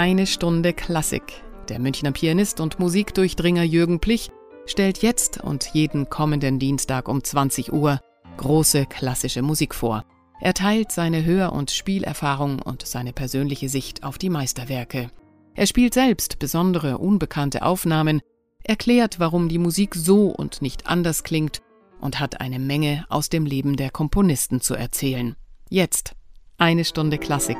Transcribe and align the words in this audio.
Eine 0.00 0.26
Stunde 0.26 0.72
Klassik. 0.72 1.42
Der 1.68 1.78
Münchner 1.78 2.12
Pianist 2.12 2.60
und 2.60 2.78
Musikdurchdringer 2.78 3.64
Jürgen 3.64 4.00
Plich 4.00 4.30
stellt 4.64 5.02
jetzt 5.02 5.42
und 5.44 5.74
jeden 5.74 6.08
kommenden 6.08 6.58
Dienstag 6.58 7.06
um 7.06 7.22
20 7.22 7.70
Uhr 7.70 8.00
große 8.38 8.86
klassische 8.86 9.42
Musik 9.42 9.74
vor. 9.74 10.06
Er 10.40 10.54
teilt 10.54 10.90
seine 10.90 11.26
Hör- 11.26 11.52
und 11.52 11.70
Spielerfahrung 11.70 12.62
und 12.62 12.86
seine 12.86 13.12
persönliche 13.12 13.68
Sicht 13.68 14.02
auf 14.02 14.16
die 14.16 14.30
Meisterwerke. 14.30 15.10
Er 15.54 15.66
spielt 15.66 15.92
selbst 15.92 16.38
besondere, 16.38 16.96
unbekannte 16.96 17.60
Aufnahmen, 17.60 18.22
erklärt, 18.64 19.20
warum 19.20 19.50
die 19.50 19.58
Musik 19.58 19.94
so 19.94 20.28
und 20.28 20.62
nicht 20.62 20.86
anders 20.86 21.24
klingt 21.24 21.60
und 22.00 22.20
hat 22.20 22.40
eine 22.40 22.58
Menge 22.58 23.04
aus 23.10 23.28
dem 23.28 23.44
Leben 23.44 23.76
der 23.76 23.90
Komponisten 23.90 24.62
zu 24.62 24.74
erzählen. 24.74 25.36
Jetzt 25.68 26.14
eine 26.56 26.86
Stunde 26.86 27.18
Klassik. 27.18 27.58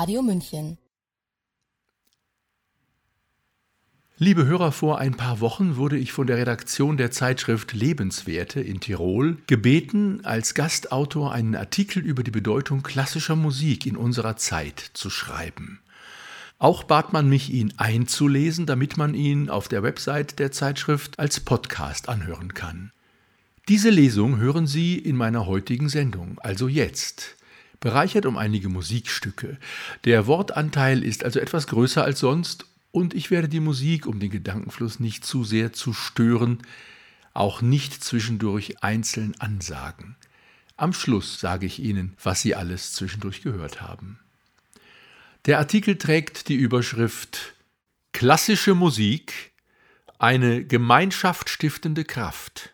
Radio 0.00 0.22
München. 0.22 0.78
Liebe 4.16 4.46
Hörer, 4.46 4.72
vor 4.72 4.98
ein 4.98 5.14
paar 5.14 5.40
Wochen 5.40 5.76
wurde 5.76 5.98
ich 5.98 6.12
von 6.12 6.26
der 6.26 6.38
Redaktion 6.38 6.96
der 6.96 7.10
Zeitschrift 7.10 7.74
Lebenswerte 7.74 8.62
in 8.62 8.80
Tirol 8.80 9.36
gebeten, 9.46 10.24
als 10.24 10.54
Gastautor 10.54 11.34
einen 11.34 11.54
Artikel 11.54 12.02
über 12.02 12.22
die 12.22 12.30
Bedeutung 12.30 12.82
klassischer 12.82 13.36
Musik 13.36 13.84
in 13.84 13.98
unserer 13.98 14.38
Zeit 14.38 14.80
zu 14.94 15.10
schreiben. 15.10 15.80
Auch 16.58 16.84
bat 16.84 17.12
man 17.12 17.28
mich, 17.28 17.52
ihn 17.52 17.74
einzulesen, 17.76 18.64
damit 18.64 18.96
man 18.96 19.12
ihn 19.12 19.50
auf 19.50 19.68
der 19.68 19.82
Website 19.82 20.38
der 20.38 20.50
Zeitschrift 20.50 21.18
als 21.18 21.40
Podcast 21.40 22.08
anhören 22.08 22.54
kann. 22.54 22.90
Diese 23.68 23.90
Lesung 23.90 24.38
hören 24.38 24.66
Sie 24.66 24.96
in 24.96 25.16
meiner 25.16 25.44
heutigen 25.44 25.90
Sendung, 25.90 26.38
also 26.38 26.68
jetzt, 26.68 27.36
bereichert 27.80 28.26
um 28.26 28.36
einige 28.36 28.68
Musikstücke. 28.68 29.58
Der 30.04 30.26
Wortanteil 30.26 31.02
ist 31.02 31.24
also 31.24 31.40
etwas 31.40 31.66
größer 31.66 32.04
als 32.04 32.20
sonst 32.20 32.66
und 32.92 33.14
ich 33.14 33.30
werde 33.30 33.48
die 33.48 33.60
Musik, 33.60 34.06
um 34.06 34.20
den 34.20 34.30
Gedankenfluss 34.30 35.00
nicht 35.00 35.24
zu 35.24 35.44
sehr 35.44 35.72
zu 35.72 35.92
stören, 35.92 36.58
auch 37.32 37.62
nicht 37.62 38.04
zwischendurch 38.04 38.82
einzeln 38.82 39.34
ansagen. 39.38 40.16
Am 40.76 40.92
Schluss 40.92 41.40
sage 41.40 41.66
ich 41.66 41.78
Ihnen, 41.80 42.14
was 42.22 42.42
Sie 42.42 42.54
alles 42.54 42.94
zwischendurch 42.94 43.42
gehört 43.42 43.80
haben. 43.80 44.18
Der 45.46 45.58
Artikel 45.58 45.96
trägt 45.96 46.48
die 46.48 46.54
Überschrift 46.54 47.54
Klassische 48.12 48.74
Musik, 48.74 49.52
eine 50.18 50.64
gemeinschaftsstiftende 50.64 52.04
Kraft. 52.04 52.70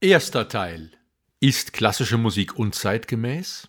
Erster 0.00 0.48
Teil. 0.48 0.92
Ist 1.40 1.72
klassische 1.72 2.18
Musik 2.18 2.56
unzeitgemäß? 2.56 3.68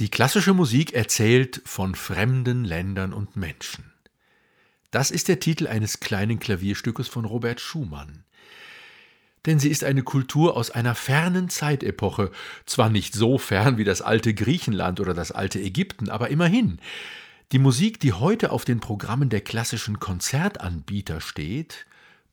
Die 0.00 0.08
klassische 0.08 0.54
Musik 0.54 0.94
erzählt 0.94 1.60
von 1.66 1.94
fremden 1.94 2.64
Ländern 2.64 3.12
und 3.12 3.36
Menschen. 3.36 3.92
Das 4.90 5.10
ist 5.10 5.28
der 5.28 5.40
Titel 5.40 5.66
eines 5.66 6.00
kleinen 6.00 6.40
Klavierstückes 6.40 7.06
von 7.06 7.26
Robert 7.26 7.60
Schumann. 7.60 8.24
Denn 9.44 9.58
sie 9.58 9.68
ist 9.68 9.84
eine 9.84 10.02
Kultur 10.02 10.56
aus 10.56 10.70
einer 10.70 10.94
fernen 10.94 11.50
Zeitepoche, 11.50 12.30
zwar 12.64 12.88
nicht 12.88 13.12
so 13.12 13.36
fern 13.36 13.76
wie 13.76 13.84
das 13.84 14.00
alte 14.00 14.32
Griechenland 14.32 15.00
oder 15.00 15.12
das 15.12 15.32
alte 15.32 15.60
Ägypten, 15.60 16.08
aber 16.08 16.30
immerhin. 16.30 16.78
Die 17.52 17.58
Musik, 17.58 18.00
die 18.00 18.14
heute 18.14 18.52
auf 18.52 18.64
den 18.64 18.80
Programmen 18.80 19.28
der 19.28 19.42
klassischen 19.42 20.00
Konzertanbieter 20.00 21.20
steht, 21.20 21.84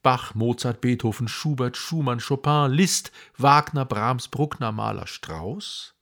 Bach, 0.03 0.35
Mozart, 0.35 0.79
Beethoven, 0.79 1.27
Schubert, 1.27 1.75
Schumann, 1.75 2.21
Chopin, 2.25 2.71
Liszt, 2.71 3.11
Wagner, 3.37 3.83
Brahms, 3.83 4.29
Bruckner, 4.29 4.71
Mahler, 4.71 5.05
Strauss, 5.05 5.96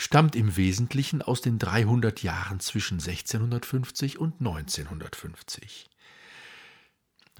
stammt 0.00 0.34
im 0.34 0.56
Wesentlichen 0.56 1.20
aus 1.20 1.42
den 1.42 1.58
300 1.58 2.22
Jahren 2.22 2.58
zwischen 2.58 2.94
1650 2.94 4.18
und 4.18 4.40
1950. 4.40 5.90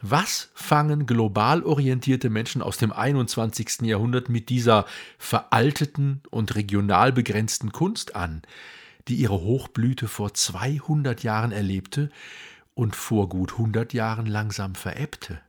Was 0.03 0.51
fangen 0.53 1.07
global 1.07 1.63
orientierte 1.63 2.29
Menschen 2.29 2.61
aus 2.61 2.77
dem 2.77 2.93
21. 2.93 3.81
Jahrhundert 3.81 4.29
mit 4.29 4.51
dieser 4.51 4.85
veralteten 5.17 6.23
und 6.29 6.55
regional 6.55 7.15
begrenzten 7.15 7.73
Kunst 7.73 8.15
an, 8.15 8.43
die 9.09 9.15
ihre 9.15 9.41
Hochblüte 9.41 10.07
vor 10.07 10.35
200 10.35 11.23
Jahren 11.23 11.53
erlebte 11.53 12.11
und 12.75 12.95
vor 12.95 13.31
gut 13.31 13.53
100 13.53 13.95
Jahren 13.95 14.27
langsam 14.27 14.75
verebbte? 14.75 15.41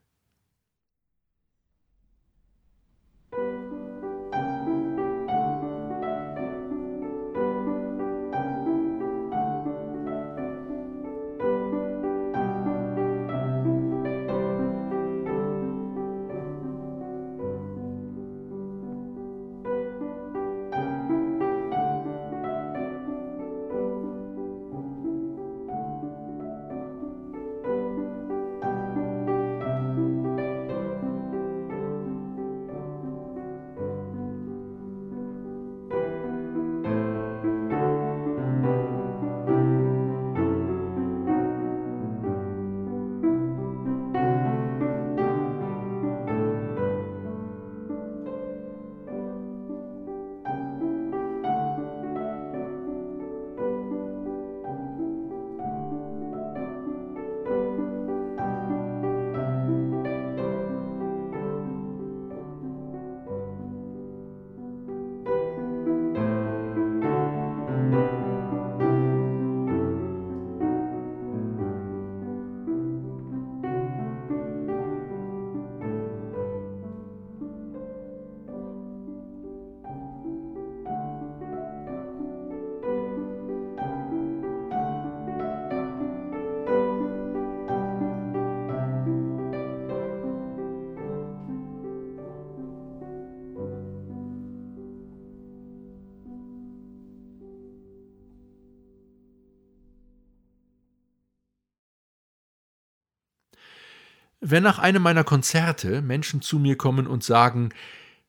Wenn 104.52 104.64
nach 104.64 104.80
einem 104.80 105.02
meiner 105.02 105.24
Konzerte 105.24 106.02
Menschen 106.02 106.42
zu 106.42 106.60
mir 106.60 106.78
kommen 106.78 107.08
und 107.08 107.24
sagen, 107.24 107.70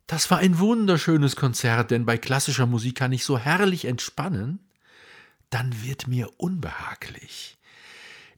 das 0.07 0.31
war 0.31 0.39
ein 0.39 0.61
wunderschönes 0.61 1.35
Konzert, 1.35 1.91
denn 1.91 2.07
bei 2.07 2.17
klassischer 2.17 2.67
Musik 2.67 2.95
kann 2.95 3.11
ich 3.11 3.25
so 3.25 3.39
herrlich 3.39 3.87
entspannen, 3.87 4.61
dann 5.51 5.83
wird 5.83 6.07
mir 6.07 6.31
unbehaglich. 6.37 7.59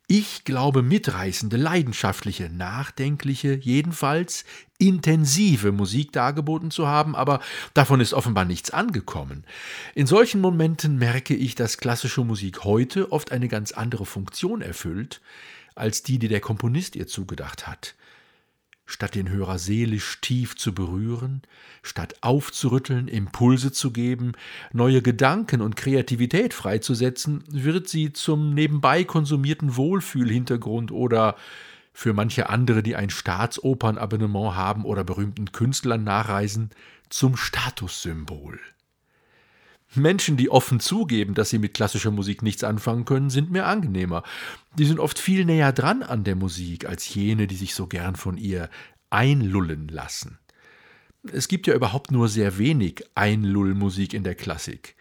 Ich 0.06 0.44
glaube, 0.44 0.82
mitreißende, 0.82 1.58
leidenschaftliche, 1.58 2.48
nachdenkliche, 2.48 3.54
jedenfalls 3.54 4.46
intensive 4.78 5.70
Musik 5.72 6.12
dargeboten 6.12 6.70
zu 6.70 6.86
haben, 6.86 7.14
aber 7.14 7.40
davon 7.75 8.00
ist 8.00 8.14
offenbar 8.14 8.46
nichts 8.46 8.70
angekommen. 8.70 9.44
In 9.94 10.06
solchen 10.06 10.40
Momenten 10.40 10.96
merke 10.98 11.34
ich, 11.34 11.54
dass 11.54 11.76
klassische 11.76 12.25
Musik 12.25 12.64
heute 12.64 13.12
oft 13.12 13.31
eine 13.31 13.48
ganz 13.48 13.72
andere 13.72 14.06
Funktion 14.06 14.62
erfüllt, 14.62 15.20
als 15.74 16.02
die, 16.02 16.18
die 16.18 16.28
der 16.28 16.40
Komponist 16.40 16.96
ihr 16.96 17.06
zugedacht 17.06 17.66
hat. 17.66 17.94
statt 18.86 19.14
den 19.14 19.30
Hörer 19.30 19.58
seelisch 19.58 20.20
tief 20.20 20.56
zu 20.56 20.74
berühren, 20.74 21.40
statt 21.82 22.16
aufzurütteln, 22.20 23.08
Impulse 23.08 23.72
zu 23.72 23.92
geben, 23.92 24.32
neue 24.74 25.00
Gedanken 25.00 25.62
und 25.62 25.74
Kreativität 25.74 26.52
freizusetzen, 26.52 27.44
wird 27.48 27.88
sie 27.88 28.12
zum 28.12 28.52
nebenbei 28.52 29.04
konsumierten 29.04 29.76
Wohlfühlhintergrund 29.76 30.92
oder 30.92 31.36
für 31.94 32.12
manche 32.12 32.50
andere, 32.50 32.82
die 32.82 32.94
ein 32.94 33.08
Staatsopernabonnement 33.08 34.54
haben 34.54 34.84
oder 34.84 35.02
berühmten 35.02 35.52
Künstlern 35.52 36.04
nachreisen, 36.04 36.68
zum 37.08 37.36
Statussymbol. 37.36 38.60
Menschen, 39.96 40.37
die 40.37 40.50
offen 40.50 40.81
zugeben, 40.81 41.35
dass 41.35 41.50
sie 41.50 41.58
mit 41.58 41.75
klassischer 41.75 42.11
Musik 42.11 42.43
nichts 42.43 42.64
anfangen 42.64 43.05
können, 43.05 43.31
sind 43.31 43.50
mir 43.50 43.67
angenehmer. 43.67 44.23
Die 44.79 44.85
sind 44.85 45.00
oft 45.00 45.19
viel 45.19 45.44
näher 45.44 45.73
dran 45.73 46.02
an 46.02 46.25
der 46.25 46.37
Musik 46.37 46.87
als 46.87 47.12
jene, 47.14 47.46
die 47.46 47.56
sich 47.56 47.75
so 47.75 47.87
gern 47.87 48.17
von 48.17 48.37
ihr 48.37 48.70
einlullen 49.11 49.88
lassen. 49.88 50.38
Es 51.32 51.49
gibt 51.49 51.67
ja 51.67 51.75
überhaupt 51.75 52.11
nur 52.11 52.29
sehr 52.29 52.58
wenig 52.58 53.05
Einlullmusik 53.14 54.12
in 54.12 54.25
der 54.25 54.35
Klassik. 54.35 54.96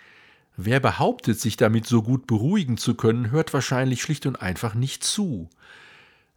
Wer 0.56 0.80
behauptet, 0.80 1.40
sich 1.40 1.58
damit 1.58 1.88
so 1.88 2.04
gut 2.04 2.28
beruhigen 2.28 2.78
zu 2.78 2.96
können, 2.96 3.32
hört 3.32 3.54
wahrscheinlich 3.54 4.02
schlicht 4.02 4.26
und 4.26 4.42
einfach 4.42 4.76
nicht 4.76 5.04
zu 5.04 5.50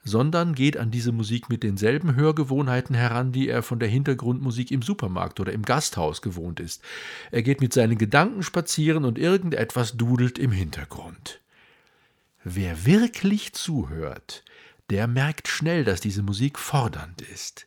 sondern 0.06 0.54
geht 0.54 0.76
an 0.76 0.92
diese 0.92 1.10
Musik 1.10 1.50
mit 1.50 1.64
denselben 1.64 2.14
Hörgewohnheiten 2.14 2.94
heran, 2.94 3.32
die 3.32 3.48
er 3.48 3.62
von 3.62 3.80
der 3.80 3.88
Hintergrundmusik 3.88 4.70
im 4.70 4.80
Supermarkt 4.80 5.40
oder 5.40 5.52
im 5.52 5.62
Gasthaus 5.62 6.22
gewohnt 6.22 6.60
ist. 6.60 6.80
Er 7.32 7.42
geht 7.42 7.60
mit 7.60 7.72
seinen 7.72 7.98
Gedanken 7.98 8.44
spazieren 8.44 9.04
und 9.04 9.18
irgendetwas 9.18 9.96
dudelt 9.96 10.38
im 10.38 10.52
Hintergrund. 10.52 11.40
Wer 12.44 12.86
wirklich 12.86 13.52
zuhört, 13.52 14.44
der 14.90 15.08
merkt 15.08 15.48
schnell, 15.48 15.84
dass 15.84 16.00
diese 16.00 16.22
Musik 16.22 16.60
fordernd 16.60 17.20
ist. 17.22 17.66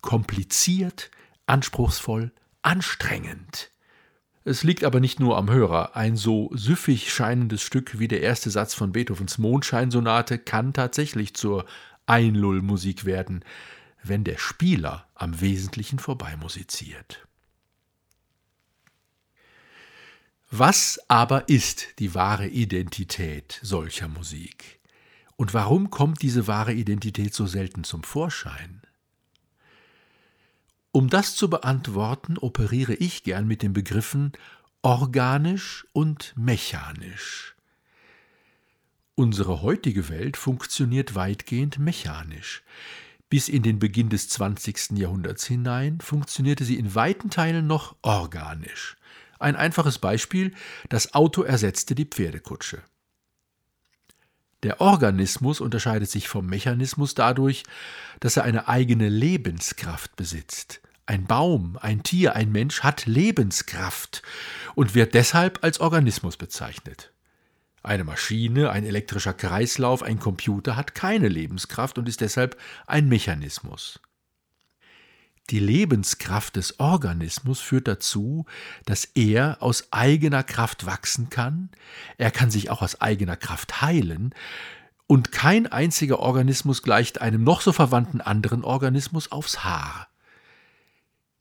Kompliziert, 0.00 1.10
anspruchsvoll, 1.46 2.30
anstrengend. 2.62 3.72
Es 4.44 4.62
liegt 4.62 4.84
aber 4.84 5.00
nicht 5.00 5.20
nur 5.20 5.36
am 5.36 5.50
Hörer. 5.50 5.96
Ein 5.96 6.16
so 6.16 6.50
süffig 6.54 7.12
scheinendes 7.12 7.62
Stück 7.62 7.98
wie 7.98 8.08
der 8.08 8.22
erste 8.22 8.50
Satz 8.50 8.74
von 8.74 8.92
Beethovens 8.92 9.38
Mondscheinsonate 9.38 10.38
kann 10.38 10.72
tatsächlich 10.72 11.34
zur 11.34 11.66
Einlullmusik 12.06 13.04
werden, 13.04 13.44
wenn 14.02 14.24
der 14.24 14.38
Spieler 14.38 15.06
am 15.14 15.40
Wesentlichen 15.40 15.98
vorbeimusiziert. 15.98 17.26
Was 20.50 20.98
aber 21.08 21.50
ist 21.50 21.98
die 21.98 22.14
wahre 22.14 22.48
Identität 22.48 23.60
solcher 23.62 24.08
Musik? 24.08 24.80
Und 25.36 25.52
warum 25.52 25.90
kommt 25.90 26.22
diese 26.22 26.46
wahre 26.46 26.72
Identität 26.72 27.34
so 27.34 27.46
selten 27.46 27.84
zum 27.84 28.02
Vorschein? 28.02 28.77
Um 30.92 31.10
das 31.10 31.36
zu 31.36 31.50
beantworten, 31.50 32.38
operiere 32.38 32.94
ich 32.94 33.22
gern 33.22 33.46
mit 33.46 33.62
den 33.62 33.72
Begriffen 33.72 34.32
organisch 34.82 35.86
und 35.92 36.32
mechanisch. 36.36 37.54
Unsere 39.14 39.62
heutige 39.62 40.08
Welt 40.08 40.36
funktioniert 40.36 41.14
weitgehend 41.14 41.78
mechanisch. 41.78 42.62
Bis 43.28 43.48
in 43.48 43.62
den 43.62 43.78
Beginn 43.78 44.08
des 44.08 44.28
20. 44.28 44.96
Jahrhunderts 44.96 45.44
hinein 45.44 46.00
funktionierte 46.00 46.64
sie 46.64 46.78
in 46.78 46.94
weiten 46.94 47.28
Teilen 47.28 47.66
noch 47.66 47.96
organisch. 48.02 48.96
Ein 49.38 49.56
einfaches 49.56 49.98
Beispiel, 49.98 50.54
das 50.88 51.14
Auto 51.14 51.42
ersetzte 51.42 51.94
die 51.94 52.06
Pferdekutsche. 52.06 52.82
Der 54.64 54.80
Organismus 54.80 55.60
unterscheidet 55.60 56.10
sich 56.10 56.28
vom 56.28 56.46
Mechanismus 56.46 57.14
dadurch, 57.14 57.62
dass 58.18 58.36
er 58.36 58.42
eine 58.44 58.66
eigene 58.66 59.08
Lebenskraft 59.08 60.16
besitzt. 60.16 60.80
Ein 61.06 61.24
Baum, 61.24 61.78
ein 61.80 62.02
Tier, 62.02 62.34
ein 62.34 62.50
Mensch 62.50 62.80
hat 62.82 63.06
Lebenskraft 63.06 64.22
und 64.74 64.94
wird 64.94 65.14
deshalb 65.14 65.62
als 65.62 65.80
Organismus 65.80 66.36
bezeichnet. 66.36 67.12
Eine 67.82 68.04
Maschine, 68.04 68.70
ein 68.70 68.84
elektrischer 68.84 69.32
Kreislauf, 69.32 70.02
ein 70.02 70.18
Computer 70.18 70.76
hat 70.76 70.94
keine 70.94 71.28
Lebenskraft 71.28 71.96
und 71.96 72.08
ist 72.08 72.20
deshalb 72.20 72.60
ein 72.86 73.08
Mechanismus. 73.08 74.00
Die 75.50 75.60
Lebenskraft 75.60 76.56
des 76.56 76.78
Organismus 76.78 77.60
führt 77.60 77.88
dazu, 77.88 78.44
dass 78.84 79.04
er 79.14 79.56
aus 79.60 79.92
eigener 79.92 80.42
Kraft 80.42 80.84
wachsen 80.84 81.30
kann, 81.30 81.70
er 82.18 82.30
kann 82.30 82.50
sich 82.50 82.70
auch 82.70 82.82
aus 82.82 83.00
eigener 83.00 83.36
Kraft 83.36 83.80
heilen, 83.80 84.34
und 85.06 85.32
kein 85.32 85.66
einziger 85.66 86.18
Organismus 86.18 86.82
gleicht 86.82 87.22
einem 87.22 87.42
noch 87.42 87.62
so 87.62 87.72
verwandten 87.72 88.20
anderen 88.20 88.62
Organismus 88.62 89.32
aufs 89.32 89.64
Haar. 89.64 90.08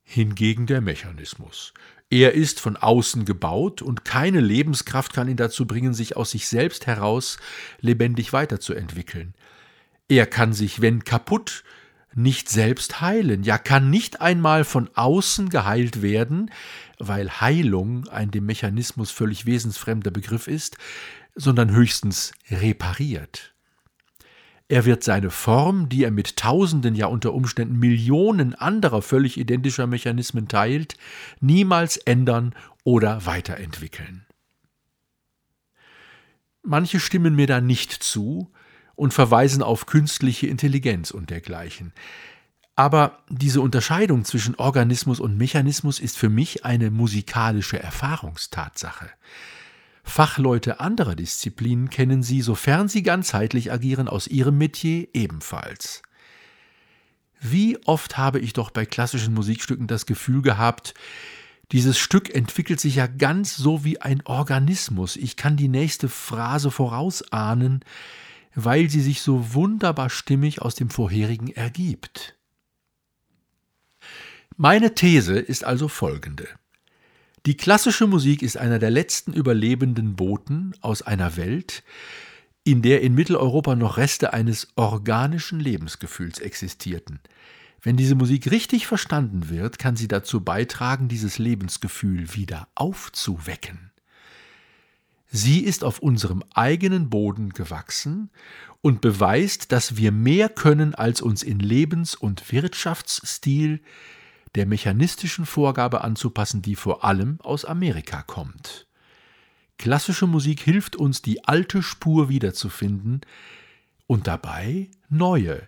Hingegen 0.04 0.68
der 0.68 0.80
Mechanismus. 0.80 1.74
Er 2.09 2.33
ist 2.33 2.62
von 2.62 2.77
außen 2.77 3.25
gebaut 3.25 3.81
und 3.81 4.06
keine 4.06 4.39
Lebenskraft 4.39 5.12
kann 5.12 5.27
ihn 5.27 5.36
dazu 5.36 5.68
bringen, 5.68 5.94
sich 5.94 6.15
aus 6.15 6.31
sich 6.31 6.48
selbst 6.48 6.88
heraus 6.88 7.38
lebendig 7.81 8.31
weiterzuentwickeln. 8.31 9.33
Er 10.07 10.25
kann 10.25 10.54
sich, 10.54 10.80
wenn 10.80 11.04
kaputt, 11.04 11.65
nicht 12.18 12.50
selbst 12.50 13.00
heilen, 13.00 13.44
ja 13.44 13.58
kann 13.58 13.90
nicht 13.90 14.22
einmal 14.22 14.64
von 14.64 14.90
außen 14.96 15.50
geheilt 15.50 16.02
werden, 16.02 16.52
weil 17.00 17.30
Heilung 17.30 18.08
ein 18.08 18.31
dem 18.31 18.46
Mechanismus 18.46 19.12
völlig 19.12 19.46
wesensfremder 19.46 20.12
Begriff 20.12 20.48
ist, 20.48 20.78
sondern 21.36 21.72
höchstens 21.72 22.34
repariert. 22.50 23.54
Er 24.69 24.84
wird 24.84 25.04
seine 25.04 25.30
Form, 25.30 25.88
die 25.88 26.04
er 26.04 26.12
mit 26.12 26.36
Tausenden, 26.36 26.94
ja 26.96 27.06
unter 27.06 27.34
Umständen 27.34 27.80
Millionen 27.80 28.54
anderer 28.54 29.02
völlig 29.02 29.38
identischer 29.38 29.88
Mechanismen 29.88 30.50
teilt, 30.50 30.98
niemals 31.40 31.96
ändern 31.96 32.54
oder 32.84 33.25
weiterentwickeln. 33.25 34.25
Manche 36.64 37.00
stimmen 37.00 37.36
mir 37.36 37.48
da 37.48 37.62
nicht 37.62 37.94
zu, 37.94 38.52
und 38.97 39.13
verweisen 39.13 39.63
auf 39.63 39.85
künstliche 39.85 40.47
Intelligenz 40.47 41.11
und 41.11 41.29
dergleichen. 41.29 41.94
Aber 42.75 43.19
diese 43.29 43.61
Unterscheidung 43.61 44.25
zwischen 44.25 44.55
Organismus 44.55 45.19
und 45.19 45.38
Mechanismus 45.38 45.99
ist 45.99 46.17
für 46.17 46.29
mich 46.29 46.65
eine 46.65 46.91
musikalische 46.91 47.79
Erfahrungstatsache. 47.81 49.09
Fachleute 50.03 50.79
anderer 50.79 51.15
Disziplinen 51.15 51.89
kennen 51.89 52.23
sie, 52.23 52.41
sofern 52.41 52.88
sie 52.88 53.03
ganzheitlich 53.03 53.71
agieren, 53.71 54.07
aus 54.07 54.27
ihrem 54.27 54.57
Metier 54.57 55.07
ebenfalls. 55.13 56.01
Wie 57.39 57.77
oft 57.85 58.17
habe 58.17 58.39
ich 58.39 58.53
doch 58.53 58.71
bei 58.71 58.85
klassischen 58.85 59.33
Musikstücken 59.33 59.88
das 59.88 60.05
Gefühl 60.05 60.41
gehabt, 60.41 60.94
dieses 61.71 61.97
Stück 61.97 62.33
entwickelt 62.33 62.80
sich 62.80 62.95
ja 62.95 63.07
ganz 63.07 63.57
so 63.57 63.83
wie 63.83 64.01
ein 64.01 64.25
Organismus. 64.25 65.18
Ich 65.18 65.35
kann 65.35 65.57
die 65.57 65.68
nächste 65.68 66.07
Phrase 66.07 66.71
vorausahnen, 66.71 67.83
weil 68.59 68.90
sie 68.90 69.02
sich 69.02 69.21
so 69.21 69.54
wunderbar 69.54 70.09
stimmig 70.09 70.64
aus 70.64 70.73
dem 70.73 70.90
vorherigen 70.90 71.49
ergibt. 71.49 72.35
Meine 74.56 74.95
These 74.95 75.37
ist 75.37 75.64
also 75.64 75.87
folgende. 75.87 76.47
Die 77.45 77.56
klassische 77.56 78.07
Musik 78.07 78.42
ist 78.42 78.57
einer 78.57 78.80
der 78.80 78.90
letzten 78.90 79.31
überlebenden 79.31 80.16
Boten 80.16 80.73
aus 80.81 81.04
einer 81.04 81.37
Welt, 81.37 81.83
in 82.64 82.81
der 82.81 83.02
in 83.02 83.14
Mitteleuropa 83.14 83.76
noch 83.76 83.97
Reste 83.97 84.33
eines 84.33 84.69
organischen 84.76 85.59
Lebensgefühls 85.59 86.40
existierten. 86.40 87.19
Wenn 87.83 87.95
diese 87.95 88.16
Musik 88.16 88.49
richtig 88.49 88.87
verstanden 88.87 89.49
wird, 89.49 89.78
kann 89.78 89.95
sie 89.95 90.07
dazu 90.07 90.42
beitragen, 90.42 91.09
dieses 91.09 91.37
Lebensgefühl 91.37 92.33
wieder 92.33 92.68
aufzuwecken. 92.73 93.86
Sie 95.30 95.60
ist 95.60 95.84
auf 95.84 96.00
unserem 96.00 96.44
eigenen 96.54 97.10
Boden 97.10 97.50
gewachsen 97.50 98.30
und 98.81 99.02
beweist, 99.02 99.72
dass 99.72 99.98
wir 99.98 100.12
mehr 100.12 100.50
können, 100.50 100.96
als 100.96 101.22
uns 101.22 101.44
in 101.44 101.60
Lebens- 101.60 102.16
und 102.16 102.52
Wirtschaftsstil 102.52 103.81
der 104.56 104.66
mechanistischen 104.66 105.46
Vorgabe 105.46 106.02
anzupassen, 106.04 106.62
die 106.62 106.76
vor 106.76 107.04
allem 107.04 107.40
aus 107.42 107.66
Amerika 107.66 108.24
kommt. 108.24 108.88
Klassische 109.78 110.26
Musik 110.26 110.62
hilft 110.62 110.96
uns, 110.96 111.22
die 111.22 111.44
alte 111.44 111.84
Spur 111.84 112.30
wiederzufinden 112.30 113.22
und 114.07 114.26
dabei 114.26 114.90
neue, 115.10 115.68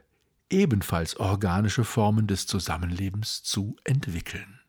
ebenfalls 0.49 1.17
organische 1.17 1.83
Formen 1.83 2.25
des 2.25 2.47
Zusammenlebens 2.47 3.43
zu 3.43 3.75
entwickeln. 3.83 4.59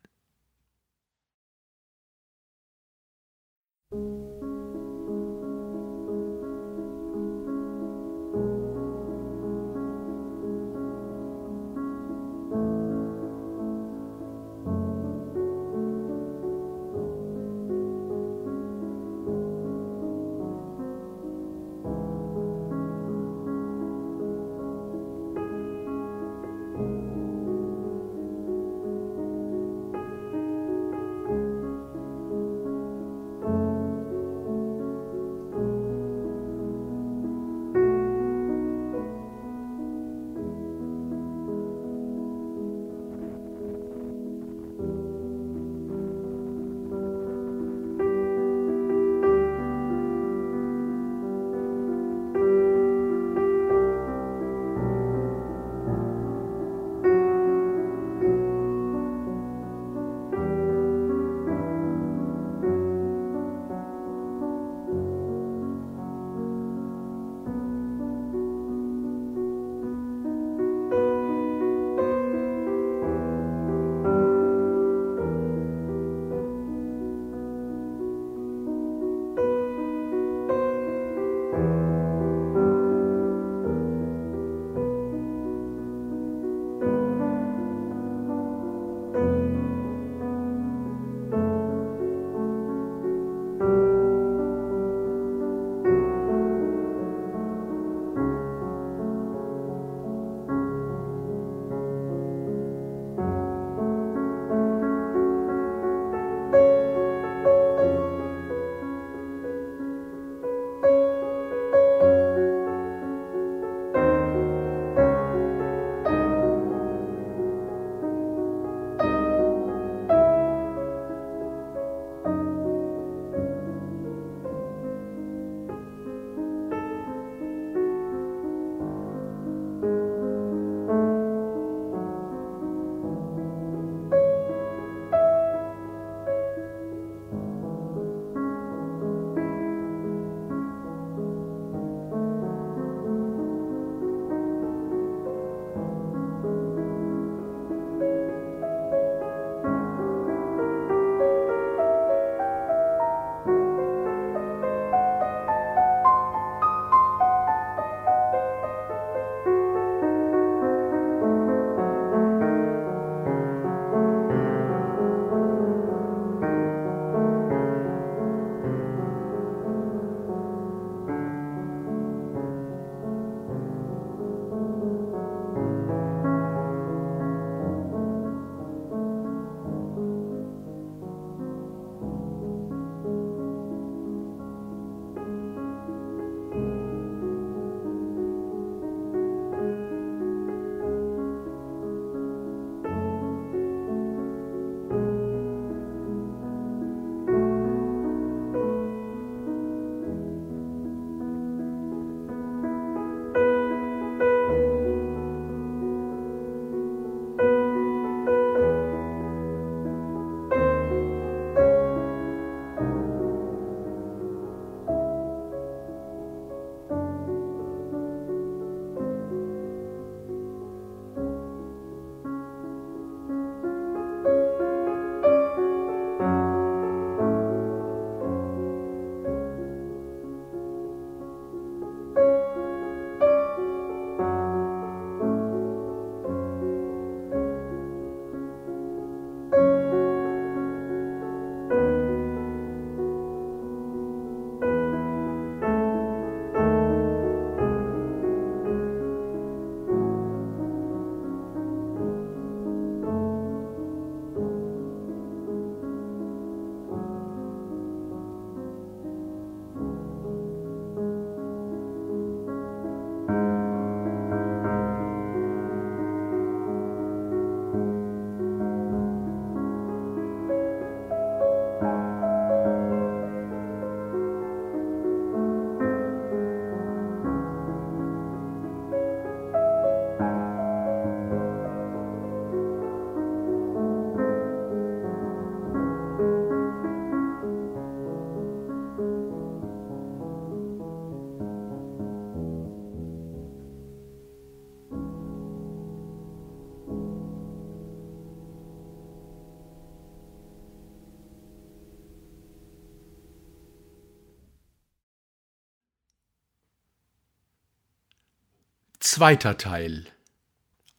Zweiter 309.13 309.59
Teil. 309.59 310.07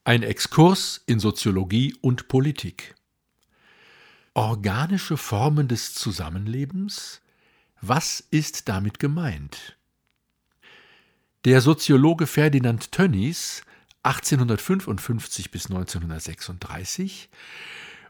Ein 0.04 0.22
Exkurs 0.22 1.02
in 1.06 1.18
Soziologie 1.18 1.96
und 2.02 2.28
Politik. 2.28 2.94
Organische 4.34 5.16
Formen 5.16 5.66
des 5.66 5.94
Zusammenlebens? 5.94 7.22
Was 7.80 8.20
ist 8.20 8.68
damit 8.68 8.98
gemeint? 8.98 9.78
Der 11.46 11.62
Soziologe 11.62 12.26
Ferdinand 12.26 12.92
Tönnies 12.92 13.62
1855 14.02 15.50
bis 15.50 15.70
1936 15.70 17.30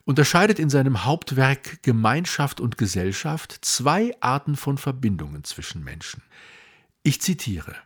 unterscheidet 0.05 0.59
in 0.59 0.69
seinem 0.69 1.05
Hauptwerk 1.05 1.81
Gemeinschaft 1.85 2.61
und 2.61 2.77
Gesellschaft 2.77 3.57
zwei 3.65 4.17
Arten 4.19 4.57
von 4.57 4.79
Verbindungen 4.79 5.45
zwischen 5.45 5.85
Menschen. 5.85 6.25
Ich 7.05 7.21
zitiere 7.21 7.77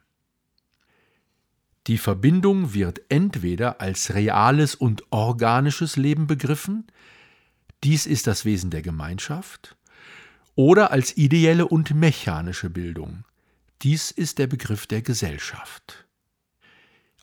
die 1.87 1.99
Verbindung 1.99 2.75
wird 2.75 3.01
entweder 3.09 3.81
als 3.81 4.15
reales 4.15 4.75
und 4.75 5.05
organisches 5.11 5.97
Leben 5.97 6.27
begriffen, 6.27 6.87
dies 7.85 8.07
ist 8.07 8.27
das 8.27 8.45
Wesen 8.45 8.71
der 8.71 8.83
Gemeinschaft, 8.83 9.77
oder 10.55 10.91
als 10.91 11.17
ideelle 11.17 11.69
und 11.69 11.95
mechanische 11.95 12.71
Bildung, 12.71 13.25
dies 13.83 14.11
ist 14.11 14.39
der 14.39 14.47
Begriff 14.47 14.87
der 14.87 15.03
Gesellschaft. 15.03 16.07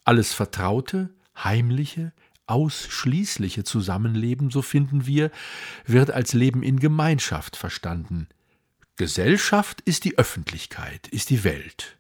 Alles 0.06 0.34
Vertraute, 0.34 1.10
heimliche, 1.36 2.14
ausschließliche 2.46 3.64
Zusammenleben, 3.64 4.52
so 4.52 4.62
finden 4.62 5.08
wir, 5.08 5.32
wird 5.86 6.12
als 6.12 6.34
Leben 6.34 6.62
in 6.62 6.80
Gemeinschaft 6.80 7.56
verstanden. 7.56 8.28
Gesellschaft 8.96 9.82
ist 9.82 10.04
die 10.04 10.18
Öffentlichkeit, 10.18 11.08
ist 11.08 11.32
die 11.32 11.44
Welt. 11.44 11.98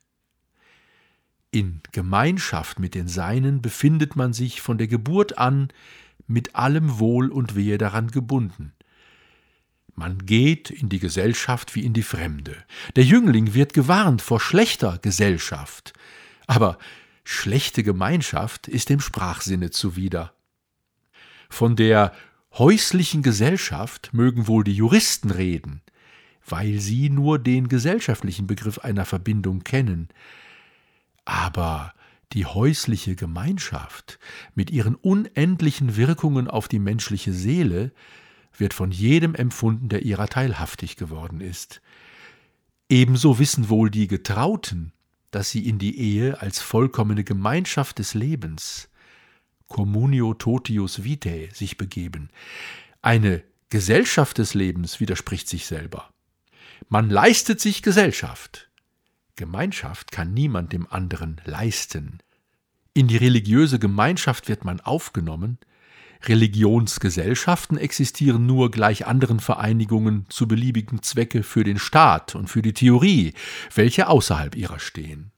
In 1.54 1.82
Gemeinschaft 1.92 2.80
mit 2.80 2.96
den 2.96 3.08
Seinen 3.08 3.62
befindet 3.62 4.16
man 4.16 4.34
sich 4.34 4.60
von 4.60 4.80
der 4.80 4.88
Geburt 4.88 5.38
an 5.38 5.68
mit 6.26 6.56
allem 6.56 6.98
Wohl 6.98 7.30
und 7.30 7.56
Wehe 7.56 7.78
daran 7.78 8.08
gebunden. 8.08 8.74
Man 9.94 10.26
geht 10.26 10.72
in 10.72 10.90
die 10.90 10.98
Gesellschaft 10.98 11.76
wie 11.76 11.86
in 11.86 11.94
die 11.94 12.02
Fremde. 12.02 12.56
Der 12.96 13.04
Jüngling 13.04 13.54
wird 13.54 13.74
gewarnt 13.74 14.24
vor 14.24 14.40
schlechter 14.40 14.98
Gesellschaft. 14.98 15.94
Aber 16.48 16.80
schlechte 17.24 17.84
Gemeinschaft 17.84 18.68
ist 18.68 18.90
dem 18.90 19.00
Sprachsinne 19.00 19.70
zuwider. 19.70 20.34
Von 21.52 21.76
der 21.76 22.14
häuslichen 22.54 23.22
Gesellschaft 23.22 24.10
mögen 24.12 24.48
wohl 24.48 24.64
die 24.64 24.74
Juristen 24.74 25.30
reden, 25.30 25.84
weil 26.48 26.80
sie 26.80 27.12
nur 27.12 27.38
den 27.38 27.70
gesellschaftlichen 27.70 28.48
Begriff 28.48 28.80
einer 28.80 29.06
Verbindung 29.06 29.64
kennen, 29.64 30.10
aber 31.26 31.94
die 32.34 32.46
häusliche 32.46 33.16
Gemeinschaft 33.16 34.20
mit 34.56 34.72
ihren 34.72 34.96
unendlichen 34.96 35.96
Wirkungen 35.96 36.48
auf 36.48 36.68
die 36.68 36.80
menschliche 36.80 37.34
Seele 37.34 37.92
wird 38.58 38.74
von 38.74 38.92
jedem 38.92 39.36
empfunden, 39.36 39.90
der 39.90 40.04
ihrer 40.04 40.28
teilhaftig 40.28 40.96
geworden 40.96 41.42
ist. 41.42 41.82
Ebenso 42.90 43.40
wissen 43.40 43.70
wohl 43.70 43.90
die 43.90 44.08
Getrauten, 44.08 44.94
dass 45.32 45.50
sie 45.50 45.68
in 45.68 45.80
die 45.80 45.98
Ehe 46.00 46.42
als 46.42 46.60
vollkommene 46.60 47.24
Gemeinschaft 47.24 48.00
des 48.00 48.14
Lebens, 48.14 48.90
communio 49.68 50.34
totius 50.36 51.04
vitae, 51.04 51.50
sich 51.54 51.78
begeben. 51.78 52.30
Eine 53.02 53.44
Gesellschaft 53.70 54.38
des 54.38 54.54
Lebens 54.54 55.00
widerspricht 55.00 55.50
sich 55.50 55.66
selber. 55.66 56.12
Man 56.90 57.10
leistet 57.10 57.60
sich 57.60 57.82
Gesellschaft, 57.82 58.70
Gemeinschaft 59.36 60.12
kann 60.12 60.34
niemand 60.34 60.74
dem 60.74 60.88
anderen 60.88 61.42
leisten. 61.46 62.20
In 62.94 63.08
die 63.08 63.18
religiöse 63.18 63.80
Gemeinschaft 63.80 64.48
wird 64.48 64.66
man 64.66 64.80
aufgenommen, 64.80 65.58
Religionsgesellschaften 66.26 67.78
existieren 67.78 68.46
nur 68.46 68.72
gleich 68.72 69.06
anderen 69.06 69.40
Vereinigungen 69.40 70.26
zu 70.30 70.48
beliebigen 70.48 71.02
Zwecke 71.02 71.44
für 71.44 71.64
den 71.64 71.80
Staat 71.80 72.36
und 72.36 72.48
für 72.48 72.62
die 72.62 72.74
Theorie, 72.74 73.34
welche 73.76 74.08
außerhalb 74.08 74.56
ihrer 74.56 74.80
stehen. 74.80 75.32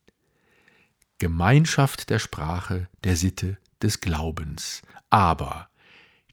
Gemeinschaft 1.17 2.09
der 2.09 2.19
Sprache, 2.19 2.87
der 3.03 3.15
Sitte, 3.15 3.57
des 3.81 4.01
Glaubens, 4.01 4.81
aber 5.09 5.69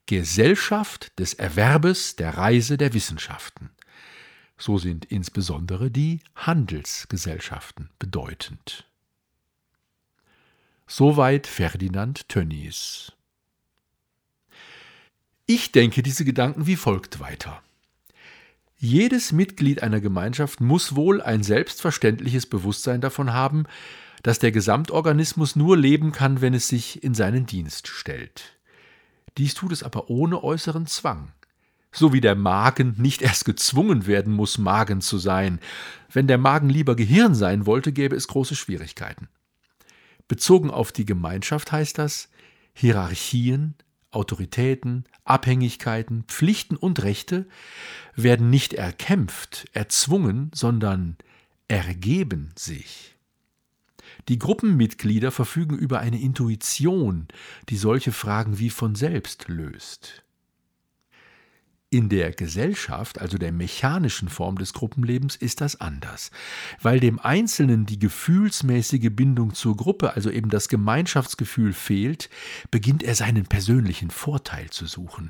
Gesellschaft 0.07 1.19
des 1.19 1.35
Erwerbes, 1.35 2.16
der 2.16 2.37
Reise, 2.37 2.76
der 2.76 2.92
Wissenschaften. 2.92 3.71
So 4.64 4.79
sind 4.79 5.07
insbesondere 5.07 5.90
die 5.90 6.20
Handelsgesellschaften 6.37 7.90
bedeutend. 7.98 8.87
Soweit 10.87 11.48
Ferdinand 11.48 12.29
Tönnies. 12.29 13.11
Ich 15.46 15.72
denke 15.72 16.05
diese 16.05 16.25
Gedanken 16.25 16.68
wie 16.68 16.77
folgt 16.77 17.18
weiter. 17.18 17.61
Jedes 18.79 19.33
Mitglied 19.33 19.83
einer 19.83 20.01
Gemeinschaft 20.01 20.61
muss 20.61 20.94
wohl 20.94 21.20
ein 21.20 21.42
selbstverständliches 21.42 22.46
Bewusstsein 22.46 23.01
davon 23.01 23.33
haben, 23.33 23.64
dass 24.22 24.38
der 24.38 24.53
Gesamtorganismus 24.53 25.57
nur 25.57 25.77
leben 25.77 26.12
kann, 26.12 26.40
wenn 26.40 26.55
es 26.55 26.68
sich 26.68 27.03
in 27.03 27.14
seinen 27.14 27.46
Dienst 27.46 27.88
stellt. 27.88 28.57
Dies 29.38 29.55
tut 29.55 29.72
es 29.72 29.83
aber 29.83 30.09
ohne 30.09 30.44
äußeren 30.44 30.87
Zwang 30.87 31.33
so 31.92 32.12
wie 32.12 32.20
der 32.20 32.35
Magen 32.35 32.94
nicht 32.96 33.22
erst 33.22 33.44
gezwungen 33.44 34.07
werden 34.07 34.33
muss, 34.33 34.59
Magen 34.59 35.00
zu 35.00 35.18
sein. 35.18 35.61
Wenn 36.11 36.26
der 36.26 36.38
Magen 36.38 36.68
lieber 36.68 36.96
Gehirn 36.96 37.35
sein 37.35 37.66
wollte, 37.66 37.92
gäbe 37.92 38.16
es 38.16 38.28
große 38.28 38.57
Schwierigkeiten. 38.57 39.28
Bezogen 40.26 40.70
auf 40.70 40.92
die 40.92 41.05
Gemeinschaft 41.05 41.70
heißt 41.70 41.98
das, 41.98 42.31
Hierarchien, 42.74 43.74
Autoritäten, 44.11 45.05
Abhängigkeiten, 45.24 46.24
Pflichten 46.24 46.76
und 46.76 47.02
Rechte 47.02 47.46
werden 48.14 48.50
nicht 48.50 48.74
erkämpft, 48.74 49.66
erzwungen, 49.72 50.50
sondern 50.55 51.16
ergeben 51.68 52.50
sich. 52.57 53.16
Die 54.28 54.38
Gruppenmitglieder 54.38 55.31
verfügen 55.31 55.76
über 55.76 56.00
eine 56.00 56.20
Intuition, 56.20 57.28
die 57.68 57.76
solche 57.76 58.12
Fragen 58.12 58.59
wie 58.59 58.70
von 58.70 58.94
selbst 58.94 59.48
löst. 59.48 60.22
In 61.92 62.09
der 62.09 62.33
Gesellschaft, 62.33 63.20
also 63.20 63.37
der 63.37 63.52
mechanischen 63.52 64.31
Form 64.31 64.57
des 64.57 64.72
Gruppenlebens, 64.72 65.37
ist 65.37 65.61
das 65.61 65.78
anders, 65.78 66.31
weil 66.81 67.00
dem 67.00 67.18
Einzelnen 67.18 67.85
die 67.85 67.98
gefühlsmäßige 67.98 69.11
Bindung 69.11 69.52
zur 69.52 69.76
Gruppe, 69.76 70.14
also 70.14 70.31
eben 70.31 70.48
das 70.48 70.70
Gemeinschaftsgefühl 70.70 71.74
fehlt, 71.74 72.31
beginnt 72.70 73.02
er 73.02 73.14
seinen 73.14 73.44
persönlichen 73.44 74.09
Vorteil 74.09 74.70
zu 74.70 74.87
suchen. 74.87 75.28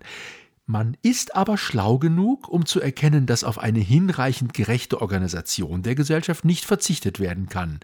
Man 0.64 0.96
ist 1.02 1.34
aber 1.34 1.58
schlau 1.58 1.98
genug, 1.98 2.48
um 2.48 2.64
zu 2.64 2.80
erkennen, 2.80 3.26
dass 3.26 3.42
auf 3.42 3.58
eine 3.58 3.80
hinreichend 3.80 4.54
gerechte 4.54 5.00
Organisation 5.00 5.82
der 5.82 5.96
Gesellschaft 5.96 6.44
nicht 6.44 6.64
verzichtet 6.64 7.18
werden 7.18 7.48
kann, 7.48 7.80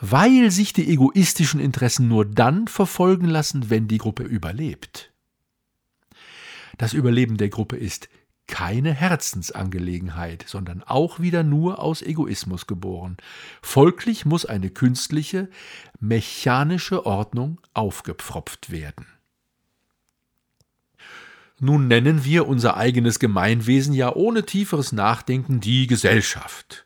weil 0.00 0.50
sich 0.50 0.72
die 0.72 0.88
egoistischen 0.88 1.60
Interessen 1.60 2.08
nur 2.08 2.24
dann 2.24 2.66
verfolgen 2.66 3.26
lassen, 3.26 3.68
wenn 3.68 3.88
die 3.88 3.98
Gruppe 3.98 4.22
überlebt. 4.22 5.12
Das 6.78 6.92
Überleben 6.92 7.36
der 7.36 7.48
Gruppe 7.48 7.76
ist 7.76 8.08
keine 8.46 8.92
Herzensangelegenheit, 8.92 10.44
sondern 10.46 10.82
auch 10.82 11.18
wieder 11.18 11.42
nur 11.42 11.80
aus 11.80 12.02
Egoismus 12.02 12.66
geboren. 12.66 13.16
Folglich 13.60 14.24
muss 14.24 14.46
eine 14.46 14.70
künstliche, 14.70 15.48
mechanische 15.98 17.06
Ordnung 17.06 17.60
aufgepfropft 17.74 18.70
werden. 18.70 19.06
Nun 21.58 21.88
nennen 21.88 22.24
wir 22.24 22.46
unser 22.46 22.76
eigenes 22.76 23.18
Gemeinwesen 23.18 23.94
ja 23.94 24.14
ohne 24.14 24.44
tieferes 24.44 24.92
Nachdenken 24.92 25.58
die 25.60 25.86
Gesellschaft. 25.86 26.84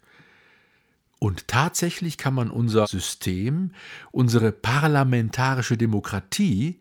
Und 1.18 1.48
tatsächlich 1.48 2.16
kann 2.16 2.35
man 2.35 2.50
unser 2.50 2.87
System, 2.87 3.72
unsere 4.12 4.53
parlamentarische 4.53 5.76
Demokratie 5.76 6.79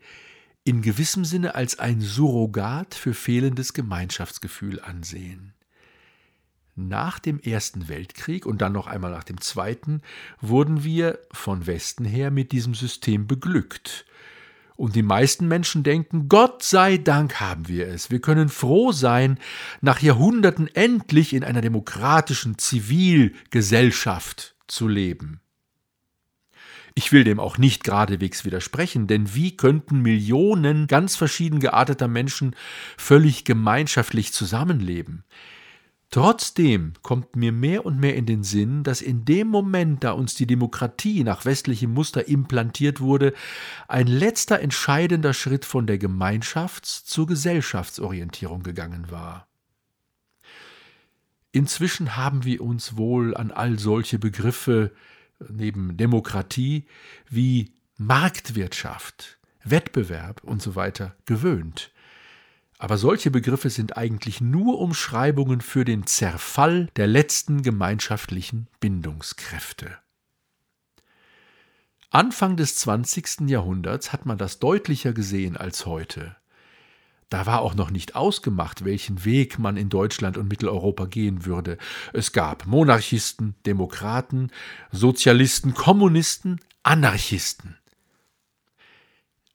in 0.64 0.82
gewissem 0.82 1.24
Sinne 1.24 1.54
als 1.54 1.78
ein 1.78 2.00
Surrogat 2.00 2.94
für 2.94 3.14
fehlendes 3.14 3.72
Gemeinschaftsgefühl 3.72 4.80
ansehen. 4.80 5.54
Nach 6.76 7.18
dem 7.18 7.40
Ersten 7.40 7.88
Weltkrieg 7.88 8.46
und 8.46 8.62
dann 8.62 8.72
noch 8.72 8.86
einmal 8.86 9.10
nach 9.10 9.24
dem 9.24 9.40
Zweiten 9.40 10.02
wurden 10.40 10.84
wir 10.84 11.18
von 11.32 11.66
Westen 11.66 12.04
her 12.04 12.30
mit 12.30 12.52
diesem 12.52 12.74
System 12.74 13.26
beglückt. 13.26 14.06
Und 14.76 14.96
die 14.96 15.02
meisten 15.02 15.46
Menschen 15.46 15.82
denken, 15.82 16.28
Gott 16.28 16.62
sei 16.62 16.96
Dank 16.96 17.38
haben 17.38 17.68
wir 17.68 17.88
es. 17.88 18.10
Wir 18.10 18.22
können 18.22 18.48
froh 18.48 18.92
sein, 18.92 19.38
nach 19.82 20.00
Jahrhunderten 20.00 20.74
endlich 20.74 21.34
in 21.34 21.44
einer 21.44 21.60
demokratischen 21.60 22.56
Zivilgesellschaft 22.56 24.54
zu 24.68 24.88
leben. 24.88 25.40
Ich 26.94 27.12
will 27.12 27.24
dem 27.24 27.40
auch 27.40 27.58
nicht 27.58 27.84
geradewegs 27.84 28.44
widersprechen, 28.44 29.06
denn 29.06 29.34
wie 29.34 29.56
könnten 29.56 30.02
Millionen 30.02 30.86
ganz 30.86 31.16
verschieden 31.16 31.60
gearteter 31.60 32.08
Menschen 32.08 32.56
völlig 32.96 33.44
gemeinschaftlich 33.44 34.32
zusammenleben? 34.32 35.24
Trotzdem 36.12 36.94
kommt 37.02 37.36
mir 37.36 37.52
mehr 37.52 37.86
und 37.86 38.00
mehr 38.00 38.16
in 38.16 38.26
den 38.26 38.42
Sinn, 38.42 38.82
dass 38.82 39.00
in 39.00 39.24
dem 39.24 39.46
Moment, 39.46 40.02
da 40.02 40.10
uns 40.10 40.34
die 40.34 40.46
Demokratie 40.46 41.22
nach 41.22 41.44
westlichem 41.44 41.94
Muster 41.94 42.26
implantiert 42.26 43.00
wurde, 43.00 43.32
ein 43.86 44.08
letzter 44.08 44.58
entscheidender 44.58 45.32
Schritt 45.32 45.64
von 45.64 45.86
der 45.86 46.00
Gemeinschafts- 46.00 47.04
zur 47.04 47.28
Gesellschaftsorientierung 47.28 48.64
gegangen 48.64 49.12
war. 49.12 49.46
Inzwischen 51.52 52.16
haben 52.16 52.44
wir 52.44 52.60
uns 52.60 52.96
wohl 52.96 53.36
an 53.36 53.52
all 53.52 53.78
solche 53.78 54.18
Begriffe 54.18 54.92
neben 55.48 55.96
Demokratie 55.96 56.86
wie 57.28 57.72
Marktwirtschaft, 57.96 59.38
Wettbewerb 59.64 60.42
und 60.44 60.62
so 60.62 60.74
weiter 60.74 61.16
gewöhnt. 61.26 61.92
Aber 62.78 62.96
solche 62.96 63.30
Begriffe 63.30 63.68
sind 63.68 63.98
eigentlich 63.98 64.40
nur 64.40 64.78
Umschreibungen 64.78 65.60
für 65.60 65.84
den 65.84 66.06
Zerfall 66.06 66.88
der 66.96 67.06
letzten 67.06 67.62
gemeinschaftlichen 67.62 68.68
Bindungskräfte. 68.80 69.98
Anfang 72.08 72.56
des 72.56 72.76
20. 72.76 73.48
Jahrhunderts 73.48 74.12
hat 74.12 74.26
man 74.26 74.38
das 74.38 74.58
deutlicher 74.58 75.12
gesehen 75.12 75.56
als 75.56 75.84
heute. 75.86 76.36
Da 77.30 77.46
war 77.46 77.62
auch 77.62 77.74
noch 77.74 77.90
nicht 77.90 78.16
ausgemacht, 78.16 78.84
welchen 78.84 79.24
Weg 79.24 79.58
man 79.58 79.76
in 79.76 79.88
Deutschland 79.88 80.36
und 80.36 80.48
Mitteleuropa 80.48 81.06
gehen 81.06 81.46
würde. 81.46 81.78
Es 82.12 82.32
gab 82.32 82.66
Monarchisten, 82.66 83.54
Demokraten, 83.64 84.50
Sozialisten, 84.90 85.74
Kommunisten, 85.74 86.60
Anarchisten. 86.82 87.76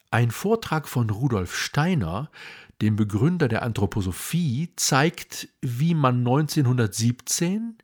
Ein 0.09 0.31
Vortrag 0.31 0.87
von 0.87 1.09
Rudolf 1.09 1.55
Steiner 1.55 2.31
dem 2.81 2.95
Begründer 2.95 3.47
der 3.47 3.63
Anthroposophie, 3.63 4.73
zeigt, 4.75 5.47
wie 5.61 5.93
man 5.93 6.19
1917, 6.19 7.77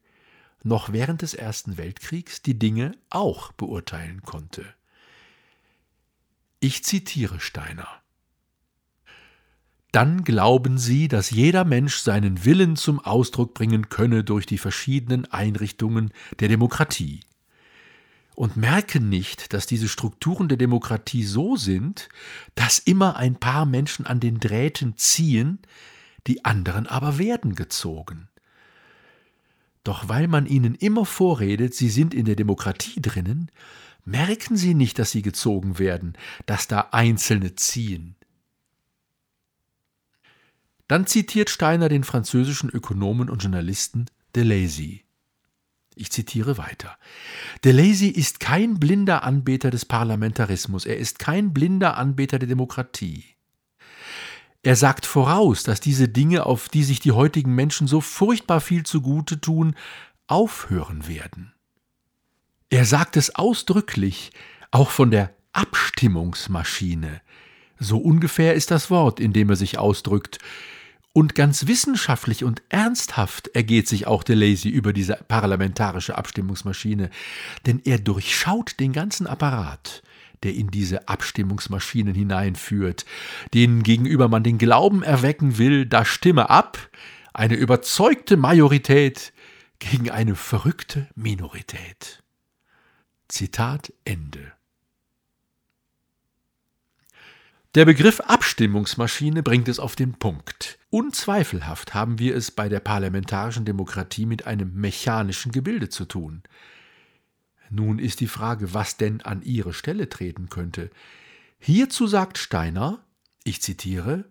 noch 0.63 0.91
während 0.91 1.21
des 1.21 1.33
Ersten 1.33 1.77
Weltkriegs, 1.77 2.41
die 2.41 2.59
Dinge 2.59 2.91
auch 3.09 3.51
beurteilen 3.53 4.21
konnte. 4.21 4.65
Ich 6.59 6.83
zitiere 6.83 7.39
Steiner. 7.39 8.00
Dann 9.91 10.23
glauben 10.23 10.77
sie, 10.77 11.07
dass 11.07 11.31
jeder 11.31 11.65
Mensch 11.65 11.97
seinen 11.97 12.45
Willen 12.45 12.75
zum 12.75 12.99
Ausdruck 12.99 13.53
bringen 13.53 13.89
könne 13.89 14.23
durch 14.23 14.45
die 14.45 14.57
verschiedenen 14.57 15.25
Einrichtungen 15.31 16.11
der 16.39 16.47
Demokratie 16.47 17.21
und 18.35 18.57
merken 18.57 19.07
nicht, 19.07 19.53
dass 19.53 19.67
diese 19.67 19.87
Strukturen 19.87 20.47
der 20.47 20.57
Demokratie 20.57 21.23
so 21.23 21.57
sind, 21.57 22.09
dass 22.55 22.79
immer 22.79 23.15
ein 23.17 23.35
paar 23.35 23.65
Menschen 23.65 24.07
an 24.07 24.19
den 24.19 24.39
Drähten 24.39 24.97
ziehen, 24.97 25.59
die 26.25 26.45
anderen 26.45 26.87
aber 26.87 27.17
werden 27.17 27.53
gezogen. 27.53 28.29
Doch 29.83 30.09
weil 30.09 30.27
man 30.27 30.45
ihnen 30.45 30.75
immer 30.75 31.05
vorredet, 31.05 31.75
sie 31.75 31.89
sind 31.89 32.13
in 32.13 32.25
der 32.25 32.35
Demokratie 32.35 33.01
drinnen, 33.01 33.51
merken 34.05 34.55
sie 34.55 34.73
nicht, 34.73 34.99
dass 34.99 35.11
sie 35.11 35.21
gezogen 35.21 35.79
werden, 35.79 36.13
dass 36.45 36.67
da 36.67 36.89
Einzelne 36.91 37.55
ziehen. 37.55 38.15
Dann 40.91 41.07
zitiert 41.07 41.49
Steiner 41.49 41.87
den 41.87 42.03
französischen 42.03 42.69
Ökonomen 42.69 43.29
und 43.29 43.41
Journalisten 43.41 44.07
Deleuze. 44.35 44.99
Ich 45.95 46.11
zitiere 46.11 46.57
weiter. 46.57 46.97
Deleuze 47.63 48.07
ist 48.07 48.41
kein 48.41 48.77
blinder 48.77 49.23
Anbeter 49.23 49.71
des 49.71 49.85
Parlamentarismus, 49.85 50.85
er 50.85 50.97
ist 50.97 51.17
kein 51.17 51.53
blinder 51.53 51.95
Anbeter 51.95 52.39
der 52.39 52.49
Demokratie. 52.49 53.23
Er 54.63 54.75
sagt 54.75 55.05
voraus, 55.05 55.63
dass 55.63 55.79
diese 55.79 56.09
Dinge, 56.09 56.45
auf 56.45 56.67
die 56.67 56.83
sich 56.83 56.99
die 56.99 57.13
heutigen 57.13 57.55
Menschen 57.55 57.87
so 57.87 58.01
furchtbar 58.01 58.59
viel 58.59 58.83
zugute 58.83 59.39
tun, 59.39 59.75
aufhören 60.27 61.07
werden. 61.07 61.53
Er 62.69 62.83
sagt 62.83 63.15
es 63.15 63.33
ausdrücklich, 63.33 64.33
auch 64.71 64.89
von 64.89 65.09
der 65.09 65.33
Abstimmungsmaschine. 65.53 67.21
So 67.79 67.97
ungefähr 67.97 68.55
ist 68.55 68.71
das 68.71 68.89
Wort, 68.89 69.21
in 69.21 69.31
dem 69.31 69.49
er 69.49 69.55
sich 69.55 69.77
ausdrückt, 69.77 70.39
und 71.13 71.35
ganz 71.35 71.67
wissenschaftlich 71.67 72.43
und 72.43 72.61
ernsthaft 72.69 73.49
ergeht 73.49 73.87
sich 73.87 74.07
auch 74.07 74.23
Deleuze 74.23 74.69
über 74.69 74.93
diese 74.93 75.19
parlamentarische 75.27 76.17
Abstimmungsmaschine, 76.17 77.09
denn 77.65 77.81
er 77.83 77.99
durchschaut 77.99 78.79
den 78.79 78.93
ganzen 78.93 79.27
Apparat, 79.27 80.03
der 80.43 80.53
in 80.53 80.71
diese 80.71 81.07
Abstimmungsmaschinen 81.07 82.15
hineinführt, 82.15 83.05
denen 83.53 83.83
gegenüber 83.83 84.27
man 84.27 84.43
den 84.43 84.57
Glauben 84.57 85.03
erwecken 85.03 85.57
will, 85.57 85.85
da 85.85 86.05
stimme 86.05 86.49
ab, 86.49 86.89
eine 87.33 87.55
überzeugte 87.55 88.37
Majorität 88.37 89.33
gegen 89.79 90.09
eine 90.09 90.35
verrückte 90.35 91.09
Minorität. 91.15 92.23
Zitat 93.27 93.93
Ende. 94.05 94.53
Der 97.73 97.85
Begriff 97.85 98.19
Abstimmungsmaschine 98.19 99.43
bringt 99.43 99.69
es 99.69 99.79
auf 99.79 99.95
den 99.95 100.15
Punkt. 100.15 100.77
Unzweifelhaft 100.89 101.93
haben 101.93 102.19
wir 102.19 102.35
es 102.35 102.51
bei 102.51 102.67
der 102.67 102.81
parlamentarischen 102.81 103.63
Demokratie 103.63 104.25
mit 104.25 104.45
einem 104.45 104.73
mechanischen 104.73 105.53
Gebilde 105.53 105.87
zu 105.87 106.03
tun. 106.03 106.43
Nun 107.69 107.97
ist 107.97 108.19
die 108.19 108.27
Frage, 108.27 108.73
was 108.73 108.97
denn 108.97 109.21
an 109.21 109.41
ihre 109.41 109.71
Stelle 109.71 110.09
treten 110.09 110.49
könnte. 110.49 110.89
Hierzu 111.59 112.07
sagt 112.07 112.37
Steiner, 112.37 113.05
ich 113.45 113.61
zitiere, 113.61 114.25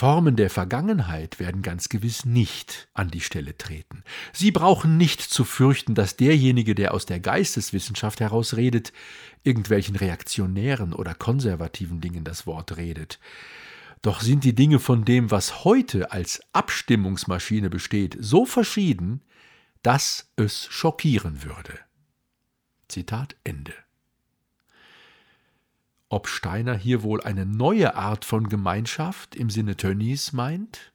Formen 0.00 0.34
der 0.34 0.48
Vergangenheit 0.48 1.38
werden 1.38 1.60
ganz 1.60 1.90
gewiss 1.90 2.24
nicht 2.24 2.88
an 2.94 3.10
die 3.10 3.20
Stelle 3.20 3.58
treten. 3.58 4.02
Sie 4.32 4.50
brauchen 4.50 4.96
nicht 4.96 5.20
zu 5.20 5.44
fürchten, 5.44 5.94
dass 5.94 6.16
derjenige, 6.16 6.74
der 6.74 6.94
aus 6.94 7.04
der 7.04 7.20
Geisteswissenschaft 7.20 8.20
heraus 8.20 8.56
redet, 8.56 8.94
irgendwelchen 9.42 9.96
reaktionären 9.96 10.94
oder 10.94 11.14
konservativen 11.14 12.00
Dingen 12.00 12.24
das 12.24 12.46
Wort 12.46 12.78
redet. 12.78 13.20
Doch 14.00 14.22
sind 14.22 14.44
die 14.44 14.54
Dinge 14.54 14.78
von 14.78 15.04
dem, 15.04 15.30
was 15.30 15.64
heute 15.66 16.12
als 16.12 16.40
Abstimmungsmaschine 16.54 17.68
besteht, 17.68 18.16
so 18.18 18.46
verschieden, 18.46 19.20
dass 19.82 20.32
es 20.36 20.64
schockieren 20.70 21.44
würde. 21.44 21.78
Zitat 22.88 23.36
Ende. 23.44 23.74
Ob 26.12 26.26
Steiner 26.26 26.76
hier 26.76 27.04
wohl 27.04 27.22
eine 27.22 27.46
neue 27.46 27.94
Art 27.94 28.24
von 28.24 28.48
Gemeinschaft 28.48 29.36
im 29.36 29.48
Sinne 29.48 29.76
Tönnies 29.76 30.32
meint? 30.32 30.92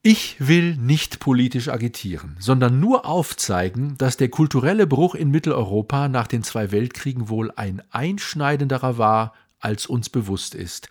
Ich 0.00 0.36
will 0.38 0.76
nicht 0.76 1.18
politisch 1.18 1.66
agitieren, 1.66 2.36
sondern 2.38 2.78
nur 2.78 3.04
aufzeigen, 3.04 3.98
dass 3.98 4.16
der 4.16 4.28
kulturelle 4.28 4.86
Bruch 4.86 5.16
in 5.16 5.32
Mitteleuropa 5.32 6.06
nach 6.06 6.28
den 6.28 6.44
zwei 6.44 6.70
Weltkriegen 6.70 7.28
wohl 7.28 7.50
ein 7.56 7.82
einschneidenderer 7.90 8.96
war, 8.96 9.34
als 9.58 9.86
uns 9.86 10.08
bewusst 10.08 10.54
ist. 10.54 10.88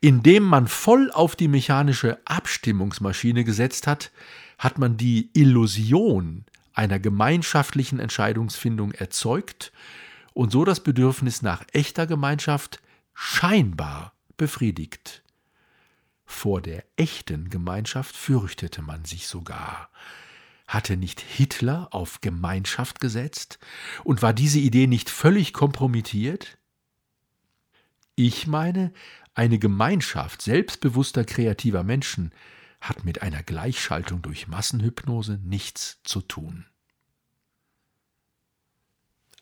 Indem 0.00 0.44
man 0.44 0.66
voll 0.66 1.10
auf 1.10 1.36
die 1.36 1.48
mechanische 1.48 2.18
Abstimmungsmaschine 2.24 3.44
gesetzt 3.44 3.86
hat, 3.86 4.10
hat 4.56 4.78
man 4.78 4.96
die 4.96 5.28
Illusion 5.34 6.46
einer 6.72 6.98
gemeinschaftlichen 6.98 8.00
Entscheidungsfindung 8.00 8.92
erzeugt 8.92 9.72
und 10.36 10.52
so 10.52 10.66
das 10.66 10.80
Bedürfnis 10.80 11.40
nach 11.40 11.64
echter 11.72 12.06
Gemeinschaft 12.06 12.82
scheinbar 13.14 14.12
befriedigt. 14.36 15.22
Vor 16.26 16.60
der 16.60 16.84
echten 16.96 17.48
Gemeinschaft 17.48 18.14
fürchtete 18.14 18.82
man 18.82 19.06
sich 19.06 19.28
sogar. 19.28 19.88
Hatte 20.68 20.98
nicht 20.98 21.20
Hitler 21.22 21.88
auf 21.92 22.20
Gemeinschaft 22.20 23.00
gesetzt? 23.00 23.58
Und 24.04 24.20
war 24.20 24.34
diese 24.34 24.58
Idee 24.58 24.86
nicht 24.86 25.08
völlig 25.08 25.54
kompromittiert? 25.54 26.58
Ich 28.14 28.46
meine, 28.46 28.92
eine 29.32 29.58
Gemeinschaft 29.58 30.42
selbstbewusster 30.42 31.24
kreativer 31.24 31.82
Menschen 31.82 32.30
hat 32.82 33.06
mit 33.06 33.22
einer 33.22 33.42
Gleichschaltung 33.42 34.20
durch 34.20 34.48
Massenhypnose 34.48 35.40
nichts 35.42 35.98
zu 36.04 36.20
tun. 36.20 36.66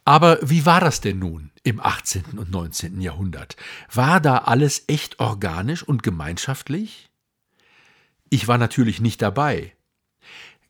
Aber 0.04 0.38
wie 0.42 0.66
war 0.66 0.80
das 0.80 1.00
denn 1.00 1.18
nun 1.18 1.50
im 1.62 1.80
18. 1.80 2.38
und 2.38 2.50
19. 2.50 3.00
Jahrhundert? 3.00 3.56
War 3.92 4.20
da 4.20 4.38
alles 4.38 4.84
echt 4.86 5.18
organisch 5.18 5.82
und 5.82 6.02
gemeinschaftlich? 6.02 7.10
Ich 8.28 8.46
war 8.48 8.58
natürlich 8.58 9.00
nicht 9.00 9.22
dabei. 9.22 9.72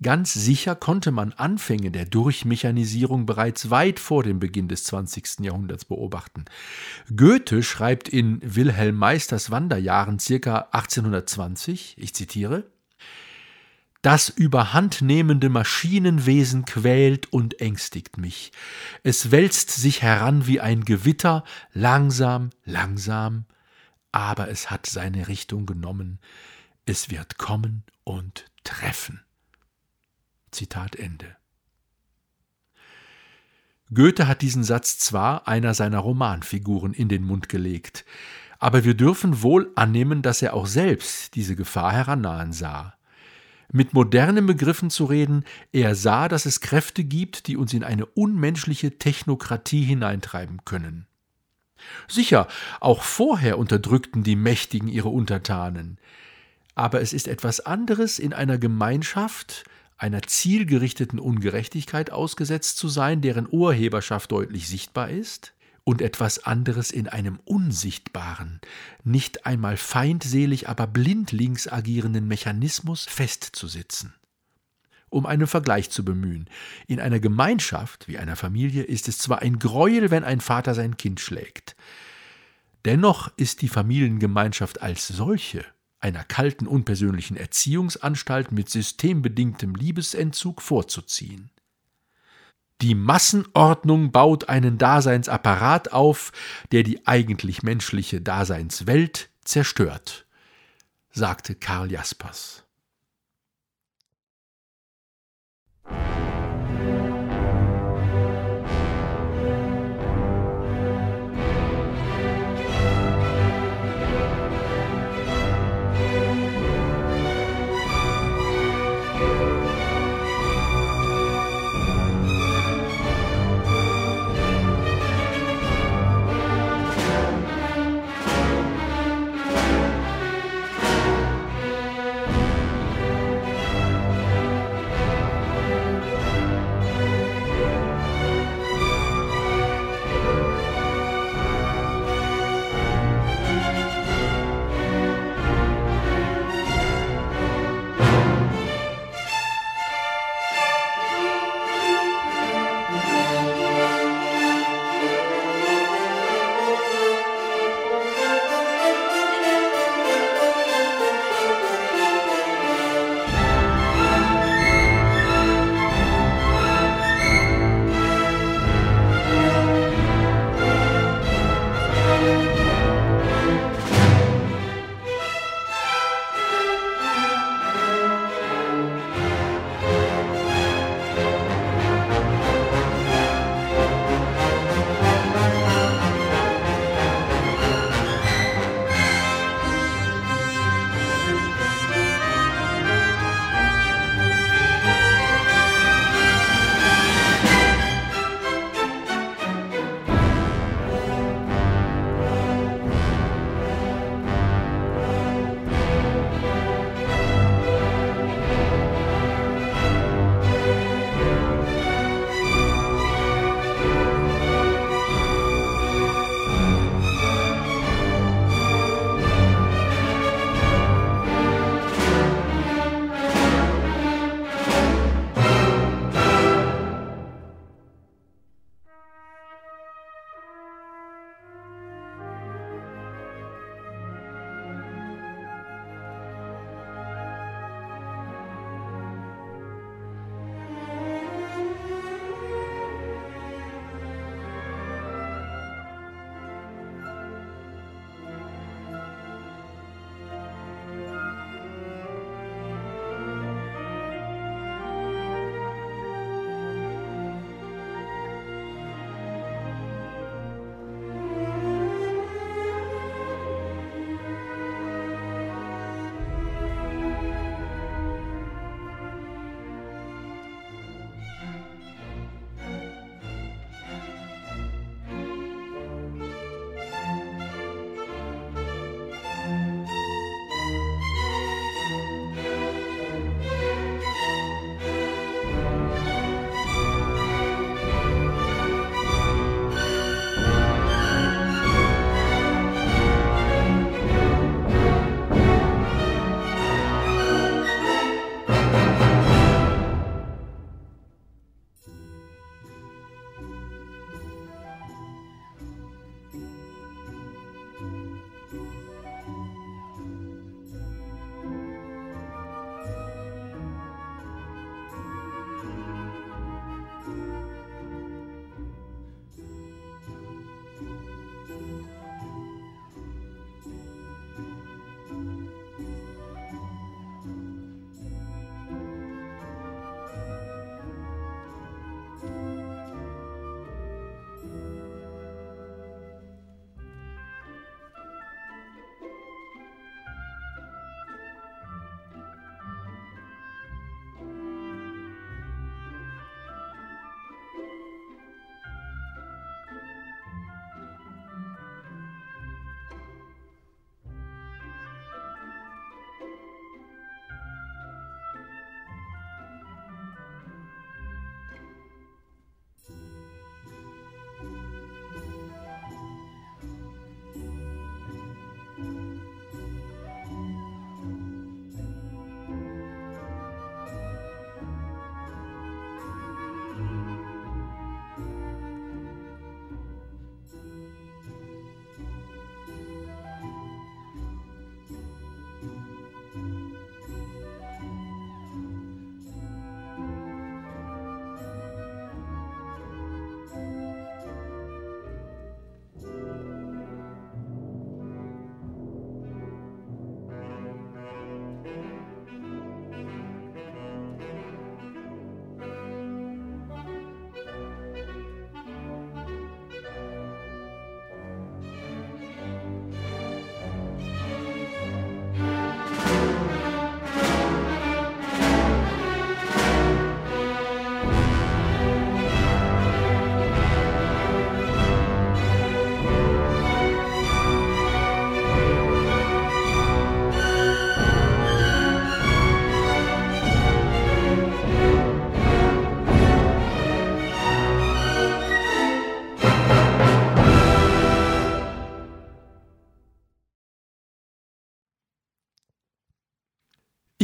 Ganz 0.03 0.35
sicher 0.35 0.75
konnte 0.75 1.13
man 1.13 1.33
Anfänge 1.33 1.91
der 1.91 2.05
Durchmechanisierung 2.05 3.27
bereits 3.27 3.71
weit 3.71 3.99
vor 3.99 4.23
dem 4.23 4.39
Beginn 4.39 4.69
des 4.69 4.85
20. 4.85 5.41
Jahrhunderts 5.41 5.85
beobachten. 5.85 6.45
Goethe 7.17 7.63
schreibt 7.63 8.09
in 8.09 8.41
Wilhelm 8.43 8.97
Meisters 8.97 9.51
Wanderjahren 9.51 10.19
circa 10.19 10.69
1820, 10.73 11.97
ich 11.97 12.15
zitiere, 12.15 12.65
das 14.05 14.29
überhandnehmende 14.29 15.49
Maschinenwesen 15.49 16.67
quält 16.67 17.33
und 17.33 17.61
ängstigt 17.63 18.19
mich. 18.19 18.53
Es 19.03 19.31
wälzt 19.31 19.71
sich 19.71 20.03
heran 20.03 20.47
wie 20.47 20.61
ein 20.61 20.85
Gewitter, 20.85 21.43
langsam, 21.73 22.51
langsam, 22.67 23.47
aber 24.13 24.51
es 24.51 24.71
hat 24.71 24.85
seine 24.85 25.27
Richtung 25.29 25.65
genommen. 25.65 26.19
es 26.87 27.09
wird 27.09 27.39
kommen 27.39 27.83
und 28.05 28.45
treffen. 28.63 29.23
Zitat 30.51 30.97
Ende. 30.97 31.37
Goethe 33.95 34.29
hat 34.29 34.43
diesen 34.43 34.65
Satz 34.65 34.99
zwar 34.99 35.49
einer 35.49 35.73
seiner 35.73 36.01
Romanfiguren 36.01 36.93
in 36.93 37.09
den 37.09 37.23
Mund 37.23 37.49
gelegt, 37.49 38.05
aber 38.59 38.85
wir 38.85 38.95
dürfen 38.95 39.41
wohl 39.41 39.73
annehmen, 39.77 40.21
dass 40.21 40.43
er 40.43 40.53
auch 40.53 40.67
selbst 40.67 41.35
diese 41.37 41.57
Gefahr 41.57 41.93
herannahen 41.93 42.53
sah. 42.53 42.94
Mit 43.73 43.95
modernen 43.95 44.47
Begriffen 44.47 44.91
zu 44.91 45.05
reden, 45.05 45.45
er 45.73 45.95
sah, 45.95 46.29
dass 46.29 46.47
es 46.47 46.61
Kräfte 46.61 47.05
gibt, 47.05 47.47
die 47.47 47.57
uns 47.57 47.73
in 47.73 47.85
eine 47.85 48.07
unmenschliche 48.07 48.99
Technokratie 48.99 49.83
hineintreiben 49.83 50.65
können. 50.65 51.07
Sicher, 52.09 52.49
auch 52.81 53.03
vorher 53.03 53.59
unterdrückten 53.59 54.23
die 54.23 54.37
Mächtigen 54.37 54.89
ihre 54.89 55.09
Untertanen, 55.09 55.99
aber 56.75 57.01
es 57.01 57.13
ist 57.13 57.29
etwas 57.29 57.61
anderes 57.61 58.19
in 58.19 58.33
einer 58.33 58.59
Gemeinschaft, 58.59 59.65
einer 59.97 60.23
zielgerichteten 60.23 61.19
Ungerechtigkeit 61.19 62.11
ausgesetzt 62.11 62.79
zu 62.79 62.89
sein, 62.89 63.21
deren 63.21 63.49
Urheberschaft 63.51 64.33
deutlich 64.33 64.69
sichtbar 64.69 65.09
ist, 65.09 65.54
und 65.85 66.01
etwas 66.01 66.45
anderes 66.45 66.91
in 66.91 67.09
einem 67.09 67.39
unsichtbaren, 67.45 68.61
nicht 69.05 69.47
einmal 69.47 69.77
feindselig, 69.77 70.69
aber 70.69 70.87
blindlings 70.87 71.69
agierenden 71.69 72.27
Mechanismus 72.27 73.05
festzusitzen. 73.05 74.15
Um 75.11 75.27
einen 75.27 75.47
Vergleich 75.47 75.91
zu 75.91 76.05
bemühen, 76.05 76.49
in 76.89 76.99
einer 76.99 77.21
Gemeinschaft 77.21 78.09
wie 78.09 78.19
einer 78.19 78.35
Familie 78.35 78.83
ist 78.83 79.07
es 79.09 79.19
zwar 79.19 79.43
ein 79.43 79.59
Greuel, 79.59 80.11
wenn 80.11 80.25
ein 80.25 80.41
Vater 80.41 80.75
sein 80.75 80.97
Kind 80.97 81.21
schlägt, 81.21 81.77
dennoch 82.85 83.31
ist 83.37 83.63
die 83.63 83.69
Familiengemeinschaft 83.69 84.83
als 84.83 85.07
solche 85.07 85.65
einer 86.01 86.25
kalten, 86.25 86.67
unpersönlichen 86.67 87.37
Erziehungsanstalt 87.37 88.53
mit 88.53 88.69
systembedingtem 88.69 89.75
Liebesentzug 89.75 90.61
vorzuziehen. 90.61 91.51
Die 92.81 92.95
Massenordnung 92.95 94.11
baut 94.11 94.49
einen 94.49 94.79
Daseinsapparat 94.79 95.93
auf, 95.93 96.33
der 96.73 96.83
die 96.83 97.07
eigentlich 97.07 97.63
menschliche 97.63 98.21
Daseinswelt 98.21 99.31
zerstört, 99.45 100.27
sagte 101.11 101.55
Karl 101.55 101.93
Jaspers. 101.93 102.64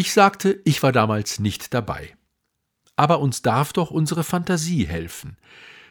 Ich 0.00 0.14
sagte, 0.14 0.62
ich 0.64 0.82
war 0.82 0.92
damals 0.92 1.40
nicht 1.40 1.74
dabei. 1.74 2.16
Aber 2.96 3.20
uns 3.20 3.42
darf 3.42 3.74
doch 3.74 3.90
unsere 3.90 4.24
Fantasie 4.24 4.86
helfen, 4.86 5.36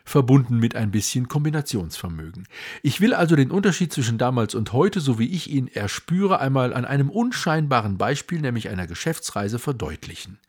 verbunden 0.03 0.57
mit 0.57 0.75
ein 0.75 0.89
bisschen 0.89 1.27
Kombinationsvermögen. 1.27 2.47
Ich 2.81 3.01
will 3.01 3.13
also 3.13 3.35
den 3.35 3.51
Unterschied 3.51 3.93
zwischen 3.93 4.17
damals 4.17 4.55
und 4.55 4.73
heute, 4.73 4.99
so 4.99 5.19
wie 5.19 5.27
ich 5.27 5.51
ihn 5.51 5.67
erspüre, 5.67 6.39
einmal 6.39 6.73
an 6.73 6.85
einem 6.85 7.11
unscheinbaren 7.11 7.99
Beispiel, 7.99 8.41
nämlich 8.41 8.69
einer 8.69 8.87
Geschäftsreise, 8.87 9.59
verdeutlichen. 9.59 10.39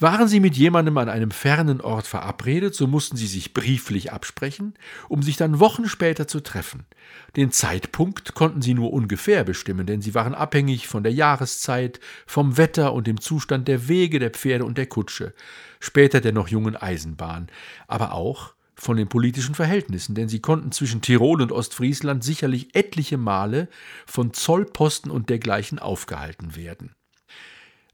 Waren 0.00 0.28
Sie 0.28 0.38
mit 0.38 0.56
jemandem 0.56 0.96
an 0.98 1.08
einem 1.08 1.32
fernen 1.32 1.80
Ort 1.80 2.06
verabredet, 2.06 2.72
so 2.72 2.86
mussten 2.86 3.16
Sie 3.16 3.26
sich 3.26 3.52
brieflich 3.52 4.12
absprechen, 4.12 4.74
um 5.08 5.22
sich 5.22 5.36
dann 5.36 5.58
Wochen 5.58 5.88
später 5.88 6.28
zu 6.28 6.38
treffen. 6.38 6.86
Den 7.34 7.50
Zeitpunkt 7.50 8.34
konnten 8.34 8.62
Sie 8.62 8.74
nur 8.74 8.92
ungefähr 8.92 9.42
bestimmen, 9.42 9.86
denn 9.86 10.00
Sie 10.00 10.14
waren 10.14 10.36
abhängig 10.36 10.86
von 10.86 11.02
der 11.02 11.12
Jahreszeit, 11.12 11.98
vom 12.26 12.56
Wetter 12.56 12.92
und 12.92 13.08
dem 13.08 13.20
Zustand 13.20 13.66
der 13.66 13.88
Wege, 13.88 14.20
der 14.20 14.30
Pferde 14.30 14.64
und 14.64 14.78
der 14.78 14.86
Kutsche, 14.86 15.34
später 15.80 16.20
der 16.20 16.32
noch 16.32 16.46
jungen 16.46 16.76
Eisenbahn, 16.76 17.48
aber 17.88 18.12
auch 18.12 18.54
von 18.76 18.96
den 18.96 19.08
politischen 19.08 19.56
Verhältnissen, 19.56 20.14
denn 20.14 20.28
sie 20.28 20.38
konnten 20.38 20.70
zwischen 20.70 21.02
Tirol 21.02 21.42
und 21.42 21.50
Ostfriesland 21.50 22.22
sicherlich 22.22 22.76
etliche 22.76 23.18
Male 23.18 23.66
von 24.06 24.32
Zollposten 24.32 25.10
und 25.10 25.28
dergleichen 25.28 25.80
aufgehalten 25.80 26.54
werden. 26.54 26.94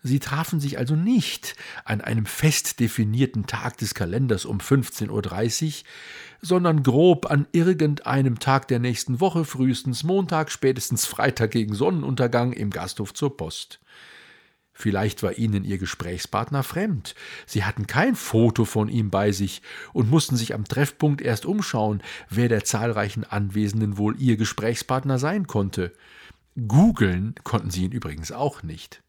Sie 0.07 0.19
trafen 0.19 0.61
sich 0.61 0.77
also 0.77 0.97
nicht 0.97 1.57
an 1.87 2.03
einem 2.03 2.27
fest 2.27 2.79
definierten 2.79 3.47
Tag 3.47 3.79
des 3.79 3.95
Kalenders 3.95 4.45
um 4.45 4.59
15.30 4.59 5.09
Uhr, 5.09 5.73
sondern 6.43 6.83
grob 6.83 7.31
an 7.31 7.47
irgendeinem 7.53 8.39
Tag 8.39 8.69
der 8.69 8.81
nächsten 8.81 9.21
Woche, 9.21 9.47
frühestens 9.47 10.05
Montag, 10.05 10.51
spätestens 10.51 11.07
Freitag 11.07 11.53
gegen 11.53 11.75
Sonnenuntergang 11.75 12.53
im 12.53 12.69
Gasthof 12.69 13.15
zur 13.15 13.35
Post. 13.35 13.81
Vielleicht 14.75 15.23
war 15.23 15.39
ihnen 15.39 15.65
ihr 15.65 15.79
Gesprächspartner 15.79 16.65
fremd. 16.65 17.15
Sie 17.47 17.65
hatten 17.65 17.87
kein 17.87 18.15
Foto 18.15 18.67
von 18.67 18.91
ihm 18.91 19.09
bei 19.09 19.33
sich 19.33 19.63
und 19.95 20.11
mussten 20.11 20.37
sich 20.37 20.53
am 20.53 20.67
Treffpunkt 20.67 21.23
erst 21.23 21.47
umschauen, 21.47 22.03
wer 22.29 22.51
der 22.51 22.65
zahlreichen 22.65 23.25
Anwesenden 23.25 23.97
wohl 23.97 24.21
ihr 24.21 24.37
Gesprächspartner 24.37 25.19
sein 25.19 25.47
konnte. 25.47 25.95
Googeln 26.69 27.37
konnten 27.43 27.71
sie 27.71 27.85
ihn 27.85 27.93
übrigens 27.93 28.33
auch 28.33 28.63
nicht. 28.63 29.04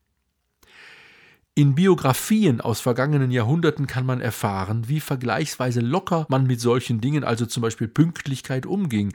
In 1.57 1.73
Biografien 1.73 2.59
aus 2.59 2.81
vergangenen 2.81 3.31
Jahrhunderten 3.31 3.87
kann 3.87 4.05
man 4.05 4.19
erfahren, 4.19 4.89
wie 4.89 4.99
vergleichsweise 4.99 5.79
locker 5.79 6.25
man 6.27 6.45
mit 6.45 6.59
solchen 6.59 6.99
Dingen, 6.99 7.23
also 7.23 7.45
zum 7.45 7.61
Beispiel 7.61 7.87
Pünktlichkeit, 7.87 8.65
umging. 8.65 9.13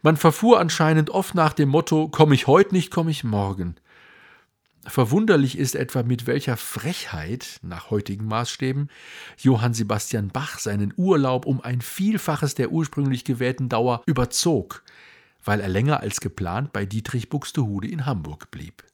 Man 0.00 0.16
verfuhr 0.16 0.60
anscheinend 0.60 1.10
oft 1.10 1.34
nach 1.34 1.52
dem 1.52 1.68
Motto, 1.68 2.08
komme 2.08 2.36
ich 2.36 2.46
heute 2.46 2.72
nicht, 2.72 2.92
komme 2.92 3.10
ich 3.10 3.24
morgen. 3.24 3.74
Verwunderlich 4.86 5.58
ist 5.58 5.74
etwa, 5.74 6.04
mit 6.04 6.28
welcher 6.28 6.56
Frechheit, 6.56 7.58
nach 7.62 7.90
heutigen 7.90 8.26
Maßstäben, 8.26 8.88
Johann 9.38 9.74
Sebastian 9.74 10.28
Bach 10.28 10.60
seinen 10.60 10.94
Urlaub 10.96 11.46
um 11.46 11.60
ein 11.62 11.80
Vielfaches 11.80 12.54
der 12.54 12.70
ursprünglich 12.70 13.24
gewählten 13.24 13.68
Dauer 13.68 14.04
überzog, 14.06 14.84
weil 15.44 15.58
er 15.58 15.68
länger 15.68 15.98
als 15.98 16.20
geplant 16.20 16.72
bei 16.72 16.86
Dietrich 16.86 17.28
Buxtehude 17.28 17.88
in 17.88 18.06
Hamburg 18.06 18.52
blieb. 18.52 18.84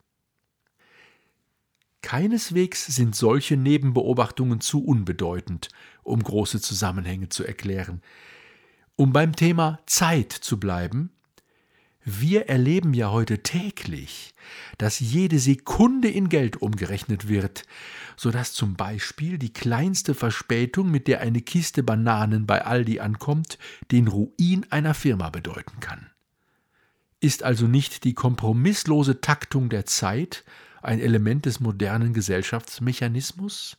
Keineswegs 2.09 2.87
sind 2.87 3.15
solche 3.15 3.59
Nebenbeobachtungen 3.59 4.63
zu 4.63 4.83
unbedeutend, 4.83 5.69
um 6.03 6.23
große 6.23 6.59
Zusammenhänge 6.59 7.29
zu 7.29 7.45
erklären. 7.45 8.01
Um 8.97 9.13
beim 9.13 9.37
Thema 9.37 9.81
Zeit 9.85 10.33
zu 10.33 10.59
bleiben, 10.59 11.11
wir 12.07 12.49
erleben 12.49 12.95
ja 12.95 13.11
heute 13.11 13.43
täglich, 13.43 14.33
dass 14.79 15.01
jede 15.01 15.39
Sekunde 15.39 16.09
in 16.09 16.31
Geld 16.31 16.63
umgerechnet 16.63 17.29
wird, 17.29 17.65
so 18.17 18.31
dass 18.31 18.55
zum 18.55 18.75
Beispiel 18.75 19.37
die 19.37 19.53
kleinste 19.53 20.15
Verspätung, 20.15 20.91
mit 20.91 21.09
der 21.09 21.21
eine 21.21 21.43
Kiste 21.43 21.83
Bananen 21.83 22.47
bei 22.47 22.65
Aldi 22.65 23.01
ankommt, 23.01 23.59
den 23.91 24.09
Ruin 24.09 24.65
einer 24.71 24.95
Firma 24.95 25.29
bedeuten 25.29 25.79
kann. 25.81 26.09
Ist 27.21 27.43
also 27.43 27.67
nicht 27.67 28.05
die 28.05 28.15
kompromisslose 28.15 29.21
Taktung 29.21 29.69
der 29.69 29.85
Zeit 29.85 30.47
ein 30.83 31.01
Element 31.01 31.47
des 31.47 31.61
modernen 31.61 32.13
Gesellschaftsmechanismus? 32.13 33.79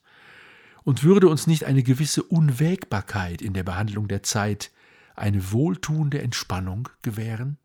Und 0.84 1.04
würde 1.04 1.28
uns 1.28 1.46
nicht 1.46 1.66
eine 1.66 1.84
gewisse 1.84 2.24
Unwägbarkeit 2.24 3.42
in 3.42 3.54
der 3.54 3.64
Behandlung 3.64 4.08
der 4.08 4.24
Zeit 4.24 4.72
eine 5.16 5.52
wohltuende 5.52 6.22
Entspannung 6.22 6.90
gewähren? 7.02 7.58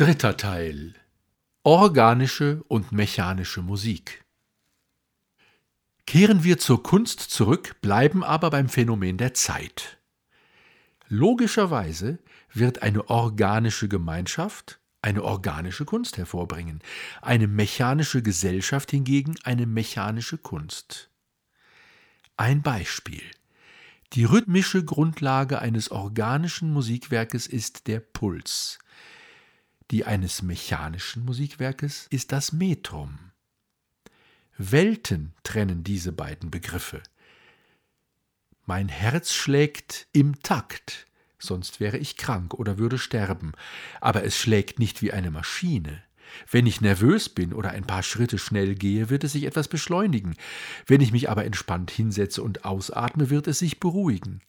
Dritter 0.00 0.38
Teil. 0.38 0.94
Organische 1.62 2.64
und 2.68 2.90
mechanische 2.90 3.60
Musik. 3.60 4.24
Kehren 6.06 6.42
wir 6.42 6.56
zur 6.56 6.82
Kunst 6.82 7.20
zurück, 7.20 7.76
bleiben 7.82 8.24
aber 8.24 8.48
beim 8.48 8.70
Phänomen 8.70 9.18
der 9.18 9.34
Zeit. 9.34 9.98
Logischerweise 11.08 12.18
wird 12.54 12.80
eine 12.80 13.10
organische 13.10 13.88
Gemeinschaft 13.88 14.80
eine 15.02 15.22
organische 15.22 15.84
Kunst 15.84 16.16
hervorbringen, 16.16 16.80
eine 17.20 17.46
mechanische 17.46 18.22
Gesellschaft 18.22 18.92
hingegen 18.92 19.34
eine 19.42 19.66
mechanische 19.66 20.38
Kunst. 20.38 21.10
Ein 22.38 22.62
Beispiel. 22.62 23.24
Die 24.14 24.24
rhythmische 24.24 24.82
Grundlage 24.82 25.58
eines 25.58 25.90
organischen 25.90 26.72
Musikwerkes 26.72 27.46
ist 27.46 27.86
der 27.86 28.00
Puls. 28.00 28.78
Die 29.90 30.04
eines 30.04 30.42
mechanischen 30.42 31.24
Musikwerkes 31.24 32.06
ist 32.10 32.30
das 32.30 32.52
Metrum. 32.52 33.18
Welten 34.56 35.32
trennen 35.42 35.82
diese 35.82 36.12
beiden 36.12 36.50
Begriffe. 36.50 37.02
Mein 38.66 38.88
Herz 38.88 39.32
schlägt 39.32 40.06
im 40.12 40.40
Takt, 40.42 41.06
sonst 41.40 41.80
wäre 41.80 41.98
ich 41.98 42.16
krank 42.16 42.54
oder 42.54 42.78
würde 42.78 42.98
sterben, 42.98 43.52
aber 44.00 44.22
es 44.22 44.36
schlägt 44.36 44.78
nicht 44.78 45.02
wie 45.02 45.12
eine 45.12 45.32
Maschine. 45.32 46.02
Wenn 46.48 46.66
ich 46.66 46.80
nervös 46.80 47.28
bin 47.28 47.52
oder 47.52 47.70
ein 47.70 47.84
paar 47.84 48.04
Schritte 48.04 48.38
schnell 48.38 48.76
gehe, 48.76 49.10
wird 49.10 49.24
es 49.24 49.32
sich 49.32 49.42
etwas 49.42 49.66
beschleunigen. 49.66 50.36
Wenn 50.86 51.00
ich 51.00 51.10
mich 51.10 51.28
aber 51.28 51.44
entspannt 51.44 51.90
hinsetze 51.90 52.44
und 52.44 52.64
ausatme, 52.64 53.30
wird 53.30 53.48
es 53.48 53.58
sich 53.58 53.80
beruhigen. 53.80 54.40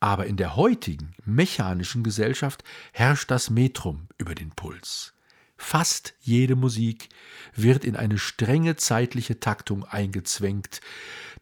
Aber 0.00 0.26
in 0.26 0.36
der 0.36 0.56
heutigen 0.56 1.14
mechanischen 1.24 2.02
Gesellschaft 2.04 2.62
herrscht 2.92 3.30
das 3.30 3.50
Metrum 3.50 4.08
über 4.16 4.34
den 4.34 4.50
Puls. 4.50 5.14
Fast 5.56 6.14
jede 6.20 6.54
Musik 6.54 7.08
wird 7.54 7.84
in 7.84 7.96
eine 7.96 8.18
strenge 8.18 8.76
zeitliche 8.76 9.40
Taktung 9.40 9.84
eingezwängt, 9.84 10.80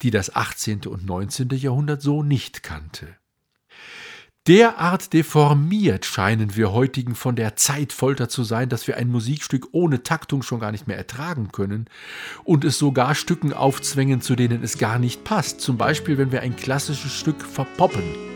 die 0.00 0.10
das 0.10 0.34
18. 0.34 0.86
und 0.86 1.04
19. 1.04 1.50
Jahrhundert 1.50 2.00
so 2.00 2.22
nicht 2.22 2.62
kannte. 2.62 3.16
Derart 4.46 5.12
deformiert 5.12 6.04
scheinen 6.04 6.54
wir 6.54 6.72
heutigen 6.72 7.16
von 7.16 7.34
der 7.34 7.56
Zeitfolter 7.56 8.28
zu 8.28 8.44
sein, 8.44 8.68
dass 8.68 8.86
wir 8.86 8.96
ein 8.96 9.10
Musikstück 9.10 9.68
ohne 9.72 10.04
Taktung 10.04 10.42
schon 10.42 10.60
gar 10.60 10.70
nicht 10.70 10.86
mehr 10.86 10.96
ertragen 10.96 11.50
können 11.50 11.86
und 12.44 12.64
es 12.64 12.78
sogar 12.78 13.16
Stücken 13.16 13.52
aufzwängen, 13.52 14.20
zu 14.20 14.36
denen 14.36 14.62
es 14.62 14.78
gar 14.78 15.00
nicht 15.00 15.24
passt, 15.24 15.60
zum 15.60 15.76
Beispiel 15.76 16.16
wenn 16.16 16.30
wir 16.30 16.42
ein 16.42 16.54
klassisches 16.54 17.12
Stück 17.12 17.42
verpoppen. 17.42 18.35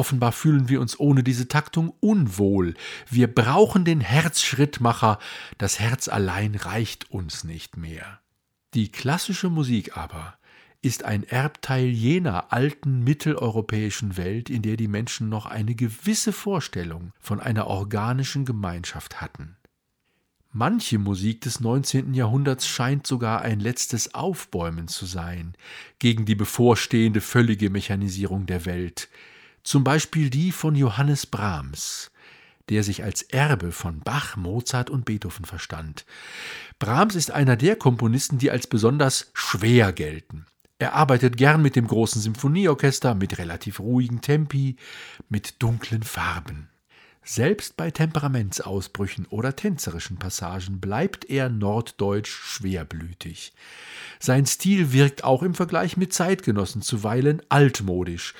Offenbar 0.00 0.32
fühlen 0.32 0.70
wir 0.70 0.80
uns 0.80 0.98
ohne 0.98 1.22
diese 1.22 1.46
Taktung 1.46 1.92
unwohl. 2.00 2.72
Wir 3.10 3.26
brauchen 3.26 3.84
den 3.84 4.00
Herzschrittmacher, 4.00 5.18
das 5.58 5.78
Herz 5.78 6.08
allein 6.08 6.54
reicht 6.54 7.10
uns 7.10 7.44
nicht 7.44 7.76
mehr. 7.76 8.20
Die 8.72 8.90
klassische 8.90 9.50
Musik 9.50 9.98
aber 9.98 10.38
ist 10.80 11.04
ein 11.04 11.22
Erbteil 11.22 11.84
jener 11.84 12.50
alten 12.50 13.04
mitteleuropäischen 13.04 14.16
Welt, 14.16 14.48
in 14.48 14.62
der 14.62 14.78
die 14.78 14.88
Menschen 14.88 15.28
noch 15.28 15.44
eine 15.44 15.74
gewisse 15.74 16.32
Vorstellung 16.32 17.12
von 17.20 17.38
einer 17.38 17.66
organischen 17.66 18.46
Gemeinschaft 18.46 19.20
hatten. 19.20 19.58
Manche 20.50 20.96
Musik 20.96 21.42
des 21.42 21.60
19. 21.60 22.14
Jahrhunderts 22.14 22.66
scheint 22.66 23.06
sogar 23.06 23.42
ein 23.42 23.60
letztes 23.60 24.14
Aufbäumen 24.14 24.88
zu 24.88 25.04
sein 25.04 25.52
gegen 25.98 26.24
die 26.24 26.36
bevorstehende 26.36 27.20
völlige 27.20 27.68
Mechanisierung 27.68 28.46
der 28.46 28.64
Welt, 28.64 29.10
zum 29.62 29.84
Beispiel 29.84 30.30
die 30.30 30.52
von 30.52 30.74
Johannes 30.74 31.26
Brahms, 31.26 32.10
der 32.68 32.82
sich 32.84 33.02
als 33.02 33.22
Erbe 33.22 33.72
von 33.72 34.00
Bach, 34.00 34.36
Mozart 34.36 34.90
und 34.90 35.04
Beethoven 35.04 35.44
verstand. 35.44 36.06
Brahms 36.78 37.14
ist 37.14 37.30
einer 37.30 37.56
der 37.56 37.76
Komponisten, 37.76 38.38
die 38.38 38.50
als 38.50 38.66
besonders 38.66 39.30
schwer 39.34 39.92
gelten. 39.92 40.46
Er 40.78 40.94
arbeitet 40.94 41.36
gern 41.36 41.60
mit 41.60 41.76
dem 41.76 41.86
großen 41.86 42.22
Symphonieorchester, 42.22 43.14
mit 43.14 43.38
relativ 43.38 43.80
ruhigen 43.80 44.22
Tempi, 44.22 44.76
mit 45.28 45.62
dunklen 45.62 46.02
Farben. 46.02 46.70
Selbst 47.22 47.76
bei 47.76 47.90
Temperamentsausbrüchen 47.90 49.26
oder 49.26 49.54
tänzerischen 49.54 50.16
Passagen 50.16 50.80
bleibt 50.80 51.28
er 51.28 51.50
norddeutsch 51.50 52.30
schwerblütig. 52.30 53.52
Sein 54.18 54.46
Stil 54.46 54.92
wirkt 54.92 55.22
auch 55.22 55.42
im 55.42 55.54
Vergleich 55.54 55.98
mit 55.98 56.14
Zeitgenossen 56.14 56.80
zuweilen 56.80 57.42
altmodisch, 57.50 58.34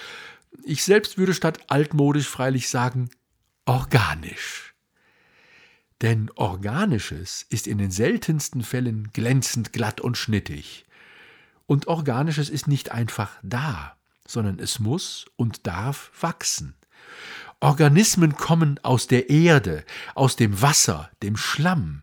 ich 0.70 0.84
selbst 0.84 1.18
würde 1.18 1.34
statt 1.34 1.58
altmodisch 1.66 2.28
freilich 2.28 2.68
sagen 2.68 3.10
organisch. 3.66 4.74
Denn 6.00 6.30
organisches 6.34 7.44
ist 7.50 7.66
in 7.66 7.78
den 7.78 7.90
seltensten 7.90 8.62
Fällen 8.62 9.10
glänzend 9.12 9.72
glatt 9.72 10.00
und 10.00 10.16
schnittig. 10.16 10.86
Und 11.66 11.88
organisches 11.88 12.48
ist 12.48 12.68
nicht 12.68 12.90
einfach 12.92 13.32
da, 13.42 13.96
sondern 14.26 14.58
es 14.58 14.78
muss 14.78 15.26
und 15.36 15.66
darf 15.66 16.10
wachsen. 16.20 16.74
Organismen 17.60 18.36
kommen 18.36 18.80
aus 18.82 19.06
der 19.06 19.28
Erde, 19.28 19.84
aus 20.14 20.36
dem 20.36 20.62
Wasser, 20.62 21.10
dem 21.22 21.36
Schlamm. 21.36 22.02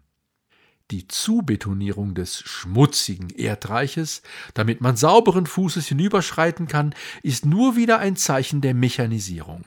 Die 0.90 1.08
Zubetonierung 1.08 2.16
des 2.16 2.40
schmutzigen 2.40 3.30
Erdreiches, 3.30 4.22
damit 4.54 4.80
man 4.80 4.96
sauberen 4.96 5.46
Fußes 5.46 5.88
hinüberschreiten 5.88 6.68
kann, 6.68 6.96
ist 7.24 7.46
nur 7.46 7.76
wieder 7.76 8.00
ein 8.00 8.16
Zeichen 8.16 8.62
der 8.62 8.74
Mechanisierung. 8.74 9.66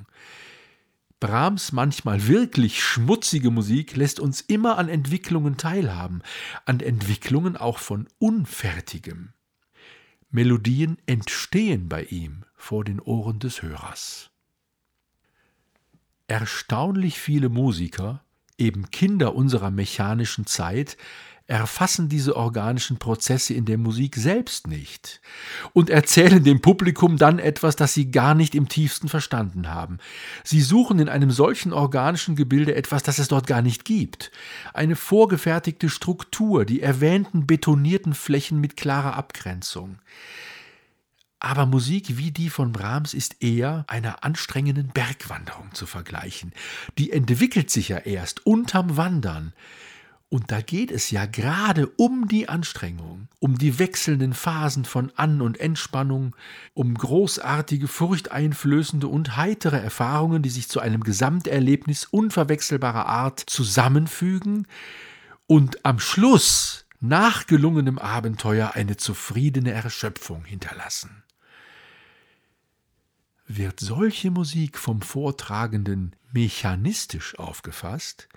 Brahms 1.20 1.72
manchmal 1.72 2.26
wirklich 2.26 2.82
schmutzige 2.82 3.50
Musik 3.50 3.94
lässt 3.94 4.18
uns 4.18 4.40
immer 4.40 4.78
an 4.78 4.88
Entwicklungen 4.88 5.58
teilhaben, 5.58 6.22
an 6.64 6.80
Entwicklungen 6.80 7.58
auch 7.58 7.78
von 7.78 8.08
Unfertigem. 8.18 9.34
Melodien 10.30 10.96
entstehen 11.04 11.90
bei 11.90 12.04
ihm 12.04 12.44
vor 12.56 12.84
den 12.84 13.00
Ohren 13.00 13.38
des 13.38 13.60
Hörers. 13.60 14.30
Erstaunlich 16.28 17.18
viele 17.18 17.50
Musiker 17.50 18.24
eben 18.60 18.90
Kinder 18.90 19.34
unserer 19.34 19.70
mechanischen 19.70 20.46
Zeit, 20.46 20.96
erfassen 21.50 22.08
diese 22.08 22.36
organischen 22.36 22.98
Prozesse 22.98 23.54
in 23.54 23.64
der 23.64 23.76
Musik 23.76 24.14
selbst 24.14 24.68
nicht 24.68 25.20
und 25.72 25.90
erzählen 25.90 26.44
dem 26.44 26.60
Publikum 26.60 27.16
dann 27.16 27.40
etwas, 27.40 27.74
das 27.74 27.92
sie 27.92 28.12
gar 28.12 28.36
nicht 28.36 28.54
im 28.54 28.68
tiefsten 28.68 29.08
verstanden 29.08 29.68
haben. 29.68 29.98
Sie 30.44 30.60
suchen 30.60 31.00
in 31.00 31.08
einem 31.08 31.32
solchen 31.32 31.72
organischen 31.72 32.36
Gebilde 32.36 32.76
etwas, 32.76 33.02
das 33.02 33.18
es 33.18 33.26
dort 33.26 33.48
gar 33.48 33.62
nicht 33.62 33.84
gibt. 33.84 34.30
Eine 34.72 34.94
vorgefertigte 34.94 35.88
Struktur, 35.88 36.64
die 36.64 36.82
erwähnten 36.82 37.48
betonierten 37.48 38.14
Flächen 38.14 38.60
mit 38.60 38.76
klarer 38.76 39.16
Abgrenzung. 39.16 39.98
Aber 41.40 41.64
Musik 41.64 42.18
wie 42.18 42.30
die 42.30 42.50
von 42.50 42.70
Brahms 42.70 43.14
ist 43.14 43.42
eher 43.42 43.84
einer 43.88 44.22
anstrengenden 44.24 44.88
Bergwanderung 44.88 45.72
zu 45.72 45.86
vergleichen. 45.86 46.52
Die 46.98 47.12
entwickelt 47.12 47.70
sich 47.70 47.88
ja 47.88 47.96
erst 47.98 48.46
unterm 48.46 48.98
Wandern. 48.98 49.54
Und 50.28 50.52
da 50.52 50.60
geht 50.60 50.92
es 50.92 51.10
ja 51.10 51.26
gerade 51.26 51.88
um 51.96 52.28
die 52.28 52.48
Anstrengung, 52.48 53.26
um 53.40 53.58
die 53.58 53.80
wechselnden 53.80 54.32
Phasen 54.32 54.84
von 54.84 55.10
An- 55.16 55.40
und 55.40 55.58
Entspannung, 55.58 56.36
um 56.72 56.94
großartige, 56.94 57.88
furchteinflößende 57.88 59.08
und 59.08 59.36
heitere 59.36 59.80
Erfahrungen, 59.80 60.42
die 60.42 60.50
sich 60.50 60.68
zu 60.68 60.78
einem 60.78 61.02
Gesamterlebnis 61.02 62.04
unverwechselbarer 62.04 63.06
Art 63.06 63.40
zusammenfügen 63.40 64.68
und 65.48 65.84
am 65.84 65.98
Schluss 65.98 66.86
nach 67.00 67.46
gelungenem 67.46 67.98
Abenteuer 67.98 68.72
eine 68.74 68.96
zufriedene 68.96 69.72
Erschöpfung 69.72 70.44
hinterlassen. 70.44 71.24
Wird 73.52 73.80
solche 73.80 74.30
Musik 74.30 74.78
vom 74.78 75.02
Vortragenden 75.02 76.14
mechanistisch 76.32 77.36
aufgefasst, 77.36 78.28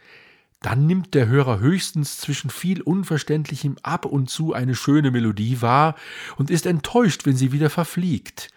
Dann 0.60 0.88
nimmt 0.88 1.14
der 1.14 1.28
Hörer 1.28 1.60
höchstens 1.60 2.18
zwischen 2.18 2.50
viel 2.50 2.82
Unverständlichem 2.82 3.78
ab 3.84 4.06
und 4.06 4.32
zu 4.32 4.54
eine 4.54 4.74
schöne 4.74 5.12
Melodie 5.12 5.62
wahr 5.62 5.96
und 6.38 6.50
ist 6.50 6.66
enttäuscht, 6.66 7.28
wenn 7.28 7.36
sie 7.36 7.52
wieder 7.52 7.70
verfliegt. 7.70 8.48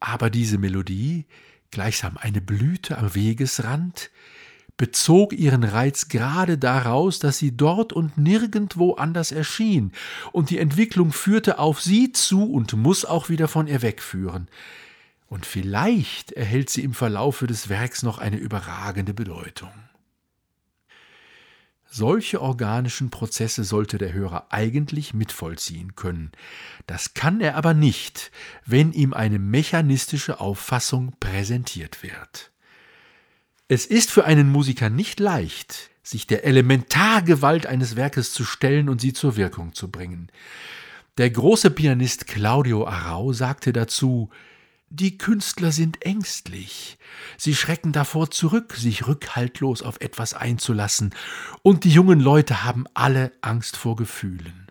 Aber 0.00 0.30
diese 0.30 0.56
Melodie, 0.56 1.26
gleichsam 1.70 2.16
eine 2.16 2.40
Blüte 2.40 2.96
am 2.96 3.14
Wegesrand, 3.14 4.10
bezog 4.78 5.34
ihren 5.34 5.64
Reiz 5.64 6.08
gerade 6.08 6.56
daraus, 6.56 7.18
dass 7.18 7.36
sie 7.36 7.54
dort 7.54 7.92
und 7.92 8.16
nirgendwo 8.16 8.94
anders 8.94 9.30
erschien, 9.30 9.92
und 10.32 10.48
die 10.48 10.58
Entwicklung 10.58 11.12
führte 11.12 11.58
auf 11.58 11.82
sie 11.82 12.12
zu 12.12 12.50
und 12.50 12.72
muss 12.72 13.04
auch 13.04 13.28
wieder 13.28 13.48
von 13.48 13.66
ihr 13.66 13.82
wegführen. 13.82 14.48
Und 15.32 15.46
vielleicht 15.46 16.32
erhält 16.32 16.68
sie 16.68 16.84
im 16.84 16.92
Verlaufe 16.92 17.46
des 17.46 17.70
Werks 17.70 18.02
noch 18.02 18.18
eine 18.18 18.36
überragende 18.36 19.14
Bedeutung. 19.14 19.72
Solche 21.88 22.42
organischen 22.42 23.08
Prozesse 23.08 23.64
sollte 23.64 23.96
der 23.96 24.12
Hörer 24.12 24.48
eigentlich 24.50 25.14
mitvollziehen 25.14 25.96
können. 25.96 26.32
Das 26.86 27.14
kann 27.14 27.40
er 27.40 27.56
aber 27.56 27.72
nicht, 27.72 28.30
wenn 28.66 28.92
ihm 28.92 29.14
eine 29.14 29.38
mechanistische 29.38 30.38
Auffassung 30.38 31.14
präsentiert 31.18 32.02
wird. 32.02 32.52
Es 33.68 33.86
ist 33.86 34.10
für 34.10 34.26
einen 34.26 34.50
Musiker 34.50 34.90
nicht 34.90 35.18
leicht, 35.18 35.88
sich 36.02 36.26
der 36.26 36.44
Elementargewalt 36.44 37.64
eines 37.64 37.96
Werkes 37.96 38.34
zu 38.34 38.44
stellen 38.44 38.90
und 38.90 39.00
sie 39.00 39.14
zur 39.14 39.36
Wirkung 39.36 39.72
zu 39.72 39.90
bringen. 39.90 40.30
Der 41.16 41.30
große 41.30 41.70
Pianist 41.70 42.26
Claudio 42.26 42.86
Arau 42.86 43.32
sagte 43.32 43.72
dazu, 43.72 44.28
die 44.94 45.16
Künstler 45.16 45.72
sind 45.72 46.04
ängstlich. 46.04 46.98
Sie 47.38 47.54
schrecken 47.54 47.92
davor 47.92 48.30
zurück, 48.30 48.74
sich 48.74 49.06
rückhaltlos 49.06 49.80
auf 49.80 50.00
etwas 50.00 50.34
einzulassen, 50.34 51.14
und 51.62 51.84
die 51.84 51.90
jungen 51.90 52.20
Leute 52.20 52.62
haben 52.62 52.84
alle 52.92 53.32
Angst 53.40 53.76
vor 53.78 53.96
Gefühlen. 53.96 54.61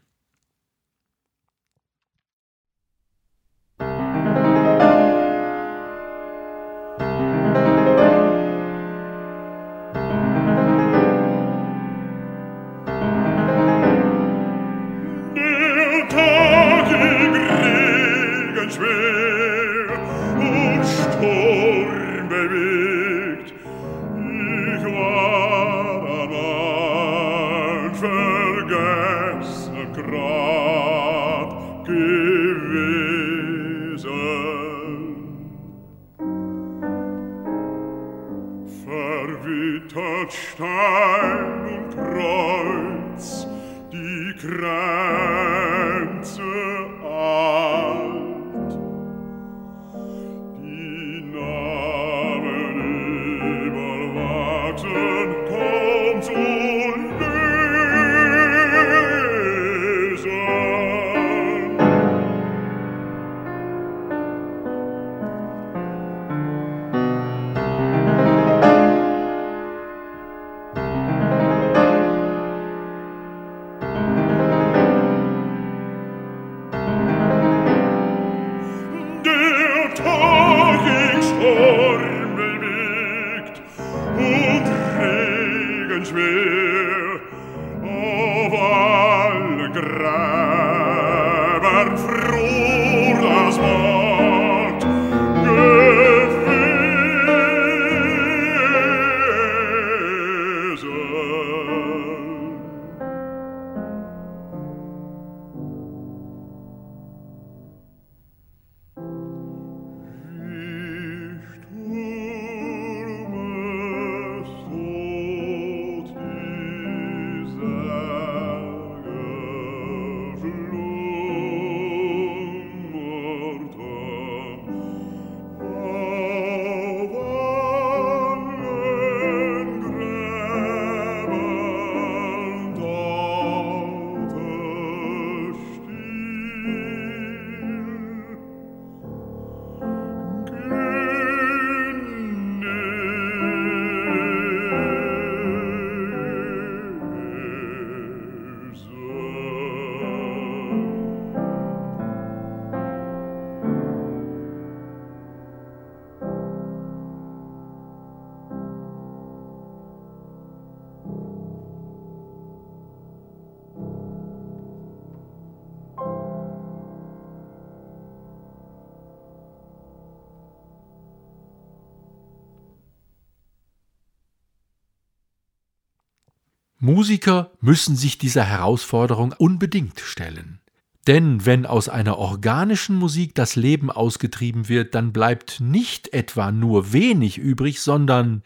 Musiker 176.82 177.52
müssen 177.62 177.96
sich 177.96 178.18
dieser 178.18 178.44
Herausforderung 178.44 179.34
unbedingt 179.38 180.00
stellen. 180.00 180.60
Denn 181.06 181.46
wenn 181.46 181.68
aus 181.68 181.90
einer 181.90 182.18
organischen 182.18 182.96
Musik 182.96 183.36
das 183.36 183.56
Leben 183.56 183.92
ausgetrieben 183.92 184.68
wird, 184.68 184.96
dann 184.96 185.14
bleibt 185.14 185.60
nicht 185.60 186.12
etwa 186.12 186.52
nur 186.52 186.92
wenig 186.92 187.38
übrig, 187.38 187.82
sondern 187.82 188.42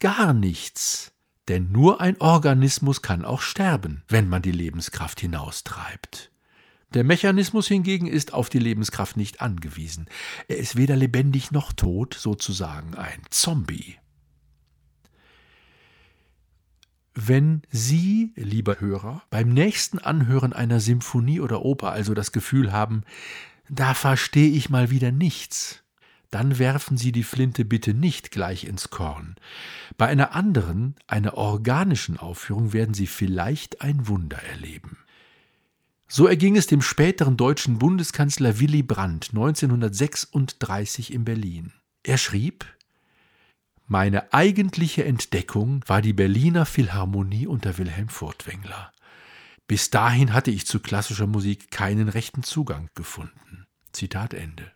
gar 0.00 0.32
nichts. 0.32 1.12
Denn 1.48 1.70
nur 1.70 2.00
ein 2.00 2.20
Organismus 2.20 3.02
kann 3.02 3.24
auch 3.24 3.40
sterben, 3.40 4.02
wenn 4.08 4.28
man 4.28 4.42
die 4.42 4.52
Lebenskraft 4.52 5.20
hinaustreibt. 5.20 6.32
Der 6.92 7.04
Mechanismus 7.04 7.68
hingegen 7.68 8.08
ist 8.08 8.34
auf 8.34 8.48
die 8.48 8.58
Lebenskraft 8.58 9.16
nicht 9.16 9.40
angewiesen. 9.40 10.06
Er 10.48 10.56
ist 10.56 10.74
weder 10.74 10.96
lebendig 10.96 11.52
noch 11.52 11.72
tot, 11.72 12.14
sozusagen 12.14 12.96
ein 12.96 13.20
Zombie. 13.30 13.96
Wenn 17.18 17.62
Sie, 17.70 18.34
lieber 18.36 18.78
Hörer, 18.78 19.22
beim 19.30 19.48
nächsten 19.48 19.98
Anhören 19.98 20.52
einer 20.52 20.80
Symphonie 20.80 21.40
oder 21.40 21.64
Oper 21.64 21.90
also 21.90 22.12
das 22.12 22.30
Gefühl 22.30 22.72
haben, 22.72 23.04
da 23.70 23.94
verstehe 23.94 24.50
ich 24.50 24.68
mal 24.68 24.90
wieder 24.90 25.12
nichts, 25.12 25.82
dann 26.30 26.58
werfen 26.58 26.98
Sie 26.98 27.12
die 27.12 27.22
Flinte 27.22 27.64
bitte 27.64 27.94
nicht 27.94 28.30
gleich 28.30 28.64
ins 28.64 28.90
Korn. 28.90 29.36
Bei 29.96 30.08
einer 30.08 30.34
anderen, 30.34 30.94
einer 31.06 31.38
organischen 31.38 32.18
Aufführung 32.18 32.74
werden 32.74 32.92
Sie 32.92 33.06
vielleicht 33.06 33.80
ein 33.80 34.08
Wunder 34.08 34.36
erleben. 34.36 34.98
So 36.08 36.26
erging 36.26 36.54
es 36.54 36.66
dem 36.66 36.82
späteren 36.82 37.38
deutschen 37.38 37.78
Bundeskanzler 37.78 38.60
Willy 38.60 38.82
Brandt 38.82 39.30
1936 39.30 41.14
in 41.14 41.24
Berlin. 41.24 41.72
Er 42.02 42.18
schrieb 42.18 42.66
Meine 43.88 44.32
eigentliche 44.32 45.04
Entdeckung 45.04 45.82
war 45.86 46.02
die 46.02 46.12
Berliner 46.12 46.66
Philharmonie 46.66 47.46
unter 47.46 47.78
Wilhelm 47.78 48.08
Furtwängler. 48.08 48.92
Bis 49.68 49.90
dahin 49.90 50.32
hatte 50.32 50.50
ich 50.50 50.66
zu 50.66 50.80
klassischer 50.80 51.28
Musik 51.28 51.70
keinen 51.70 52.08
rechten 52.08 52.42
Zugang 52.42 52.90
gefunden. 52.96 53.66
Zitat 53.92 54.34
Ende. 54.34 54.72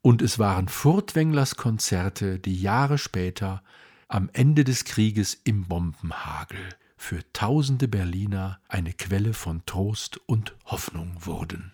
Und 0.00 0.22
es 0.22 0.38
waren 0.38 0.68
Furtwänglers 0.68 1.56
Konzerte, 1.56 2.38
die 2.38 2.58
Jahre 2.60 2.96
später 2.96 3.62
am 4.08 4.30
Ende 4.32 4.64
des 4.64 4.84
Krieges 4.84 5.38
im 5.44 5.64
Bombenhagel 5.68 6.70
für 6.96 7.22
tausende 7.34 7.86
Berliner 7.86 8.60
eine 8.68 8.94
Quelle 8.94 9.34
von 9.34 9.64
Trost 9.66 10.20
und 10.26 10.56
Hoffnung 10.64 11.14
wurden. 11.26 11.72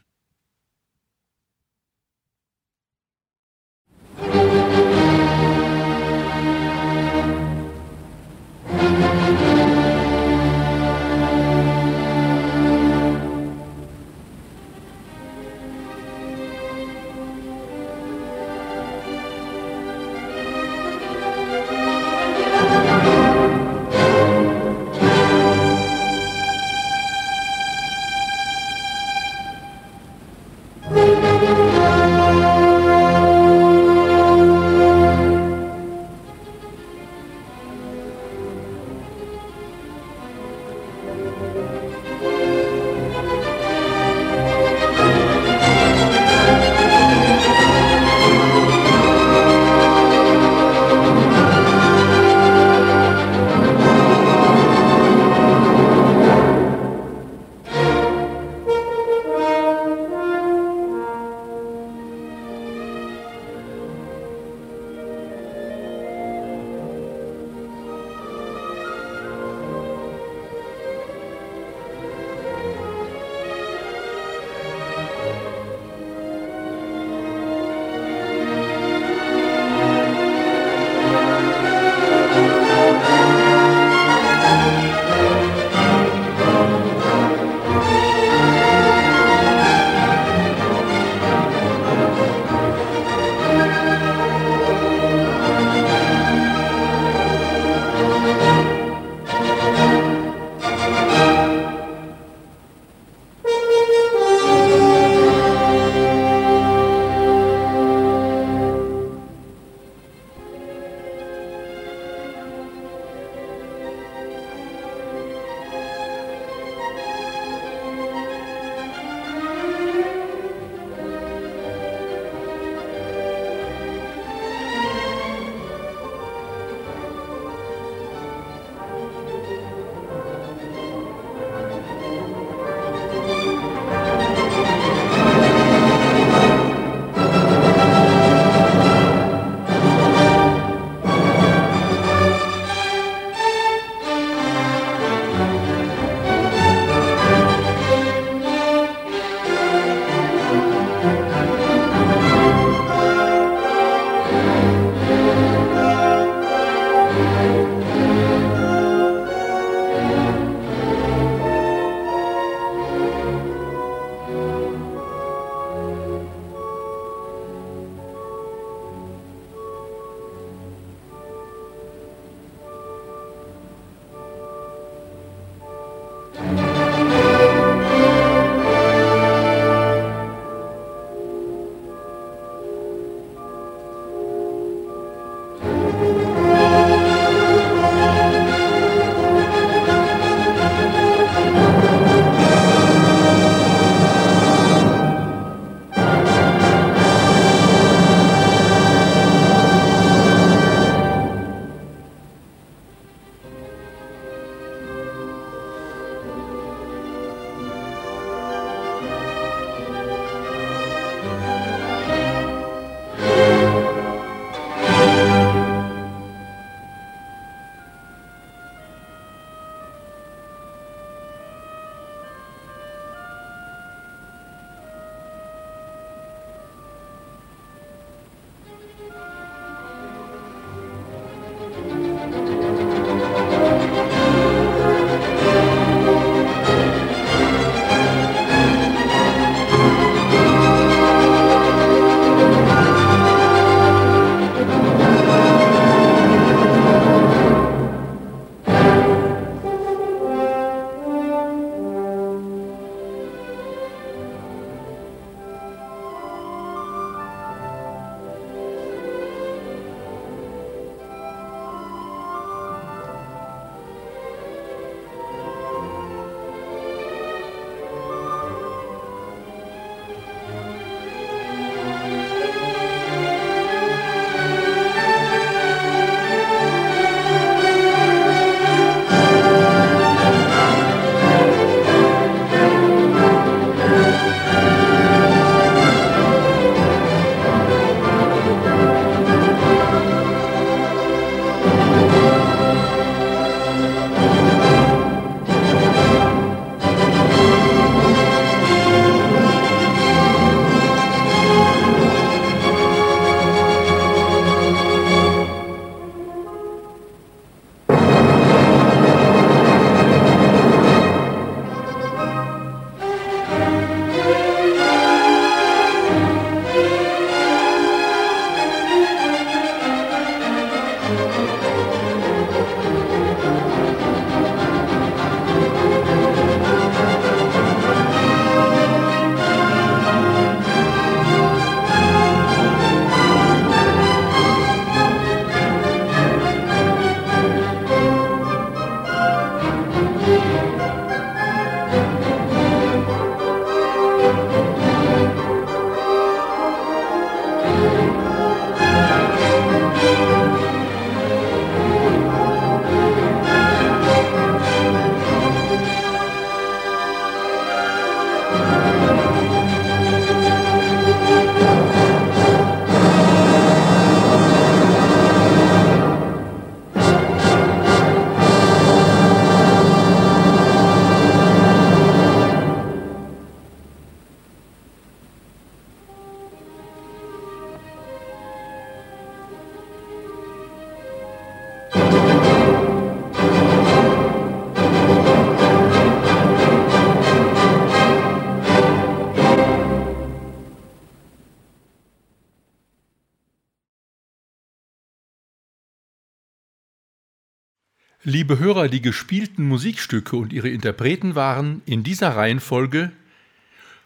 Liebe 398.28 398.58
Hörer, 398.58 398.88
die 398.88 399.02
gespielten 399.02 399.68
Musikstücke 399.68 400.34
und 400.34 400.52
ihre 400.52 400.68
Interpreten 400.68 401.36
waren 401.36 401.80
in 401.86 402.02
dieser 402.02 402.30
Reihenfolge 402.30 403.12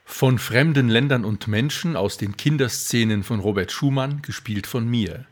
von 0.04 0.38
fremden 0.38 0.90
Ländern 0.90 1.24
und 1.24 1.48
Menschen 1.48 1.96
aus 1.96 2.18
den 2.18 2.36
Kinderszenen 2.36 3.22
von 3.22 3.40
Robert 3.40 3.72
Schumann, 3.72 4.20
gespielt 4.20 4.66
von 4.66 4.86
mir. 4.86 5.24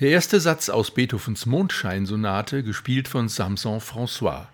Der 0.00 0.08
erste 0.08 0.40
Satz 0.40 0.68
aus 0.68 0.90
Beethovens 0.90 1.46
Mondscheinsonate, 1.46 2.64
gespielt 2.64 3.06
von 3.06 3.28
Samson 3.28 3.78
François. 3.78 4.48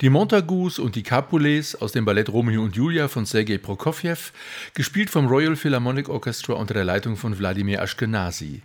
Die 0.00 0.10
Montagus 0.10 0.80
und 0.80 0.96
die 0.96 1.04
Capulets 1.04 1.76
aus 1.76 1.92
dem 1.92 2.04
Ballett 2.04 2.28
Romeo 2.28 2.60
und 2.60 2.74
Julia 2.74 3.06
von 3.06 3.24
Sergei 3.24 3.58
Prokofjew, 3.58 4.32
gespielt 4.74 5.10
vom 5.10 5.28
Royal 5.28 5.54
Philharmonic 5.54 6.08
Orchestra 6.08 6.54
unter 6.54 6.74
der 6.74 6.84
Leitung 6.84 7.16
von 7.16 7.38
Wladimir 7.38 7.80
Ashkenazi. 7.80 8.62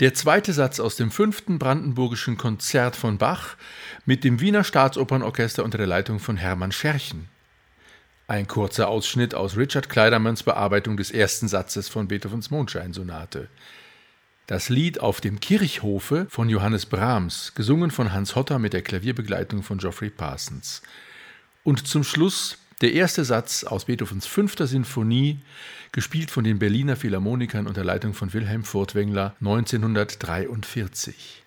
Der 0.00 0.12
zweite 0.12 0.52
Satz 0.52 0.80
aus 0.80 0.96
dem 0.96 1.12
fünften 1.12 1.60
Brandenburgischen 1.60 2.36
Konzert 2.36 2.96
von 2.96 3.16
Bach 3.16 3.56
mit 4.04 4.24
dem 4.24 4.40
Wiener 4.40 4.64
Staatsopernorchester 4.64 5.62
unter 5.62 5.78
der 5.78 5.86
Leitung 5.86 6.18
von 6.18 6.36
Hermann 6.36 6.72
Scherchen. 6.72 7.28
Ein 8.26 8.48
kurzer 8.48 8.88
Ausschnitt 8.88 9.36
aus 9.36 9.56
Richard 9.56 9.88
Kleidermanns 9.88 10.42
Bearbeitung 10.42 10.96
des 10.96 11.12
ersten 11.12 11.46
Satzes 11.46 11.88
von 11.88 12.08
Beethovens 12.08 12.50
Mondscheinsonate. 12.50 13.48
Das 14.48 14.68
Lied 14.68 14.98
Auf 14.98 15.20
dem 15.20 15.38
Kirchhofe 15.38 16.26
von 16.28 16.48
Johannes 16.48 16.86
Brahms, 16.86 17.52
gesungen 17.54 17.92
von 17.92 18.12
Hans 18.12 18.34
Hotter 18.34 18.58
mit 18.58 18.72
der 18.72 18.82
Klavierbegleitung 18.82 19.62
von 19.62 19.78
Geoffrey 19.78 20.10
Parsons. 20.10 20.82
Und 21.62 21.86
zum 21.86 22.02
Schluss 22.02 22.58
der 22.80 22.94
erste 22.94 23.24
Satz 23.24 23.62
aus 23.62 23.84
Beethovens 23.84 24.26
fünfter 24.26 24.66
Sinfonie, 24.66 25.38
gespielt 25.94 26.32
von 26.32 26.44
den 26.44 26.58
Berliner 26.58 26.96
Philharmonikern 26.96 27.66
unter 27.66 27.84
Leitung 27.84 28.14
von 28.14 28.34
Wilhelm 28.34 28.64
Furtwängler 28.64 29.36
1943. 29.40 31.44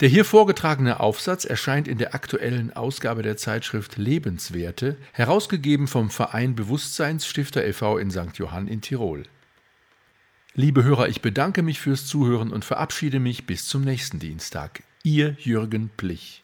Der 0.00 0.08
hier 0.08 0.24
vorgetragene 0.24 0.98
Aufsatz 0.98 1.44
erscheint 1.44 1.86
in 1.86 1.96
der 1.96 2.12
aktuellen 2.12 2.72
Ausgabe 2.72 3.22
der 3.22 3.36
Zeitschrift 3.36 3.98
Lebenswerte, 3.98 4.96
herausgegeben 5.12 5.86
vom 5.86 6.10
Verein 6.10 6.56
Bewusstseinsstifter 6.56 7.64
e.V. 7.64 7.98
in 7.98 8.10
St. 8.10 8.36
Johann 8.36 8.66
in 8.66 8.80
Tirol. 8.80 9.22
Liebe 10.54 10.82
Hörer, 10.82 11.08
ich 11.08 11.22
bedanke 11.22 11.62
mich 11.62 11.78
fürs 11.78 12.06
Zuhören 12.06 12.50
und 12.50 12.64
verabschiede 12.64 13.20
mich 13.20 13.46
bis 13.46 13.68
zum 13.68 13.82
nächsten 13.82 14.18
Dienstag. 14.18 14.82
Ihr 15.04 15.36
Jürgen 15.38 15.88
Plich. 15.96 16.42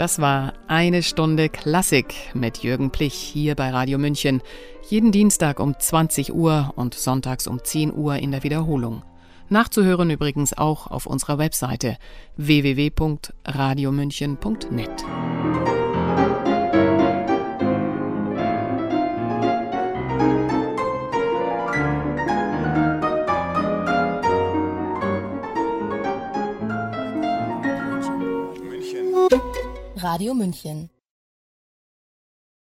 Das 0.00 0.18
war 0.18 0.54
eine 0.66 1.02
Stunde 1.02 1.50
Klassik 1.50 2.14
mit 2.32 2.62
Jürgen 2.62 2.88
Plich 2.88 3.12
hier 3.12 3.54
bei 3.54 3.68
Radio 3.68 3.98
München. 3.98 4.40
Jeden 4.88 5.12
Dienstag 5.12 5.60
um 5.60 5.78
20 5.78 6.32
Uhr 6.32 6.72
und 6.74 6.94
sonntags 6.94 7.46
um 7.46 7.62
10 7.62 7.92
Uhr 7.92 8.16
in 8.16 8.30
der 8.30 8.42
Wiederholung. 8.42 9.02
Nachzuhören 9.50 10.08
übrigens 10.08 10.56
auch 10.56 10.86
auf 10.86 11.04
unserer 11.04 11.36
Webseite 11.36 11.98
www.radiomünchen.net. 12.38 15.04
Radio 30.02 30.34
München 30.34 30.88